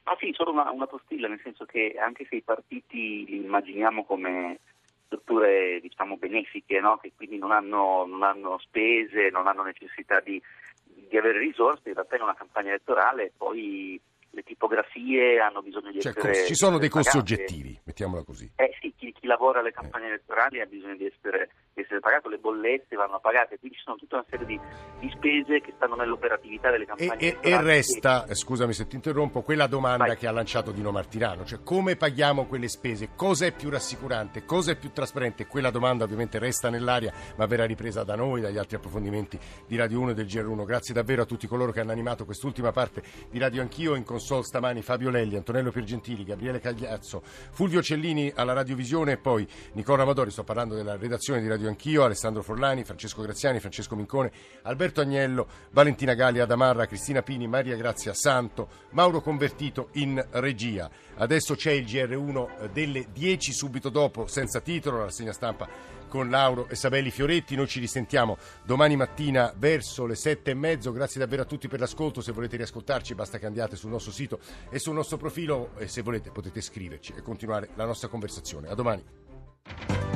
Ah 0.08 0.16
sì, 0.20 0.32
solo 0.34 0.52
una, 0.52 0.70
una 0.70 0.88
postilla, 0.88 1.28
nel 1.28 1.42
senso 1.44 1.66
che 1.66 1.96
anche 2.00 2.26
se 2.30 2.36
i 2.36 2.42
partiti 2.42 3.26
li 3.26 3.38
immaginiamo 3.38 4.06
come 4.06 4.60
strutture 5.06 5.80
diciamo, 5.82 6.18
benefiche, 6.18 6.80
no? 6.80 6.98
che 6.98 7.12
quindi 7.16 7.38
non 7.38 7.52
hanno, 7.52 8.06
non 8.06 8.24
hanno, 8.24 8.58
spese, 8.60 9.30
non 9.32 9.48
hanno 9.48 9.64
necessità 9.64 10.20
di, 10.20 10.42
di 10.84 11.18
avere 11.18 11.40
risorse, 11.40 11.90
in 11.90 11.96
realtà 11.96 12.18
in 12.18 12.24
una 12.24 12.36
campagna 12.36 12.70
elettorale 12.70 13.32
poi 13.36 14.00
le 14.30 14.44
tipografie 14.44 15.40
hanno 15.40 15.62
bisogno 15.62 15.92
di 15.92 16.02
cioè, 16.02 16.12
essere... 16.16 16.46
Ci 16.46 16.56
sono 16.56 16.78
dei 16.78 16.90
costi 16.90 17.18
oggettivi, 17.18 17.80
mettiamola 17.84 18.24
così. 18.24 18.52
Eh 18.58 18.76
sì, 18.80 18.94
chi, 18.96 19.12
chi 19.14 19.26
lavora 19.26 19.60
alle 19.60 19.72
campagne 19.72 20.06
eh. 20.06 20.10
elettorali 20.10 20.60
ha 20.60 20.66
bisogno 20.66 20.98
di 20.98 21.06
essere 21.06 21.50
di 21.76 21.82
essere 21.82 22.00
pagato, 22.00 22.30
le 22.30 22.38
bollette 22.38 22.96
vanno 22.96 23.20
pagate, 23.20 23.60
quindi 23.60 23.78
ci 23.78 23.84
sono 23.84 23.98
tutta 23.98 24.16
una 24.16 24.26
serie 24.30 24.46
di, 24.46 24.60
di 25.00 25.10
spese 25.10 25.60
che 25.60 25.74
stanno 25.76 25.96
nell'operatività 25.96 26.72
delle 26.72 26.86
campagne. 26.86 27.18
E, 27.20 27.38
e, 27.42 27.62
resta, 27.62 28.26
e... 28.26 28.34
scusami 28.34 28.72
se 28.72 28.88
ti 28.88 28.96
interrompo, 28.96 29.42
quella 29.42 29.68
domanda 29.68 30.06
Vai. 30.06 30.16
che 30.16 30.28
ha 30.28 30.32
lanciato 30.32 30.72
Dino 30.72 30.92
Martirano, 30.92 31.44
cioè 31.44 31.60
come 31.64 31.98
paghiamo 31.98 32.46
quelle 32.46 32.70
spese, 32.70 33.10
cosa 33.16 33.46
è 33.46 33.52
più 33.52 33.70
rassicurante, 33.70 34.46
cosa 34.46 34.72
è 34.72 34.78
più 34.78 34.92
trasparente, 34.92 35.48
quella 35.48 35.70
domanda 35.70 36.06
ovviamente 36.06 36.40
resta 36.40 36.70
nell'aria 36.70 37.12
ma 37.36 37.46
verrà 37.46 37.66
ripresa 37.66 38.04
da 38.04 38.16
noi, 38.16 38.40
dagli 38.40 38.58
altri 38.58 38.78
approfondimenti 38.78 39.38
di 39.68 39.76
Radio 39.76 40.00
1 40.00 40.12
e 40.12 40.14
del 40.14 40.26
GR1. 40.26 40.64
Grazie 40.64 40.94
davvero 40.94 41.24
a 41.24 41.26
tutti 41.26 41.46
coloro 41.46 41.74
che 41.74 41.82
hanno 41.82 41.92
animato 41.92 42.24
quest'ultima 42.24 42.72
parte 42.72 43.04
di 43.30 43.38
Radio 43.38 43.62
Anch'io, 43.62 43.96
in 43.96 44.06
console 44.06 44.44
stamani 44.44 44.82
Fabio 44.82 45.10
Lelli, 45.10 45.36
Antonello 45.36 45.72
Piergentili, 45.72 46.24
Gabriele 46.24 46.62
Cagliazzo, 46.62 47.22
Fulvio 47.24 47.82
Cellini 47.82 48.32
alla 48.34 48.54
radiovisione 48.54 49.14
e 49.14 49.18
poi 49.18 49.46
Nicola 49.74 50.04
Amadori, 50.04 50.32
sto 50.32 50.44
parlando 50.44 50.76
della 50.76 50.96
redazione 50.96 51.42
di 51.42 51.50
Radio 51.50 51.65
Radio 51.66 51.70
Anch'io, 51.70 52.04
Alessandro 52.04 52.44
Forlani, 52.44 52.84
Francesco 52.84 53.24
Graziani, 53.24 53.60
Francesco 53.60 53.96
Mincone, 53.96 54.32
Alberto 54.64 55.02
Agnello, 55.02 55.48
Valentina 55.72 56.14
Gali 56.14 56.40
Adamarra, 56.40 56.86
Cristina 56.86 57.24
Pini, 57.24 57.48
Maria 57.48 57.76
Grazia 57.76 58.14
Santo, 58.14 58.70
Mauro 58.92 59.22
Convertito 59.22 59.90
in 59.94 60.24
regia. 60.32 60.90
Adesso 61.16 61.56
c'è 61.56 61.72
il 61.72 61.86
GR1 61.86 62.70
delle 62.72 63.08
10 63.12 63.52
subito 63.52 63.90
dopo, 63.90 64.28
senza 64.28 64.62
titolo, 64.62 64.98
la 64.98 65.04
rassegna 65.06 65.34
stampa 65.34 65.68
con 66.08 66.30
Lauro 66.30 66.68
e 66.70 66.76
Sabelli 66.76 67.10
Fioretti. 67.10 67.56
Noi 67.56 67.68
ci 67.68 67.80
risentiamo 67.80 68.38
domani 68.64 68.96
mattina 68.96 69.52
verso 69.58 70.06
le 70.06 70.16
sette 70.16 70.52
e 70.52 70.54
mezzo. 70.56 70.92
Grazie 70.92 71.20
davvero 71.20 71.42
a 71.42 71.46
tutti 71.46 71.68
per 71.68 71.80
l'ascolto. 71.80 72.22
Se 72.22 72.32
volete 72.32 72.58
riascoltarci 72.58 73.16
basta 73.16 73.40
che 73.40 73.48
andiate 73.48 73.76
sul 73.76 73.90
nostro 73.90 74.12
sito 74.12 74.40
e 74.70 74.78
sul 74.78 74.94
nostro 74.94 75.18
profilo 75.18 75.72
e 75.78 75.88
se 75.88 76.04
volete 76.04 76.30
potete 76.30 76.62
scriverci 76.62 77.14
e 77.18 77.24
continuare 77.24 77.70
la 77.74 77.86
nostra 77.86 78.08
conversazione. 78.08 78.68
A 78.68 78.76
domani. 78.76 80.15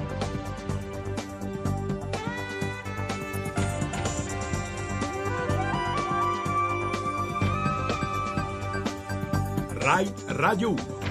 Rai 9.90 10.14
Radio 10.28 10.70
1. 10.76 11.09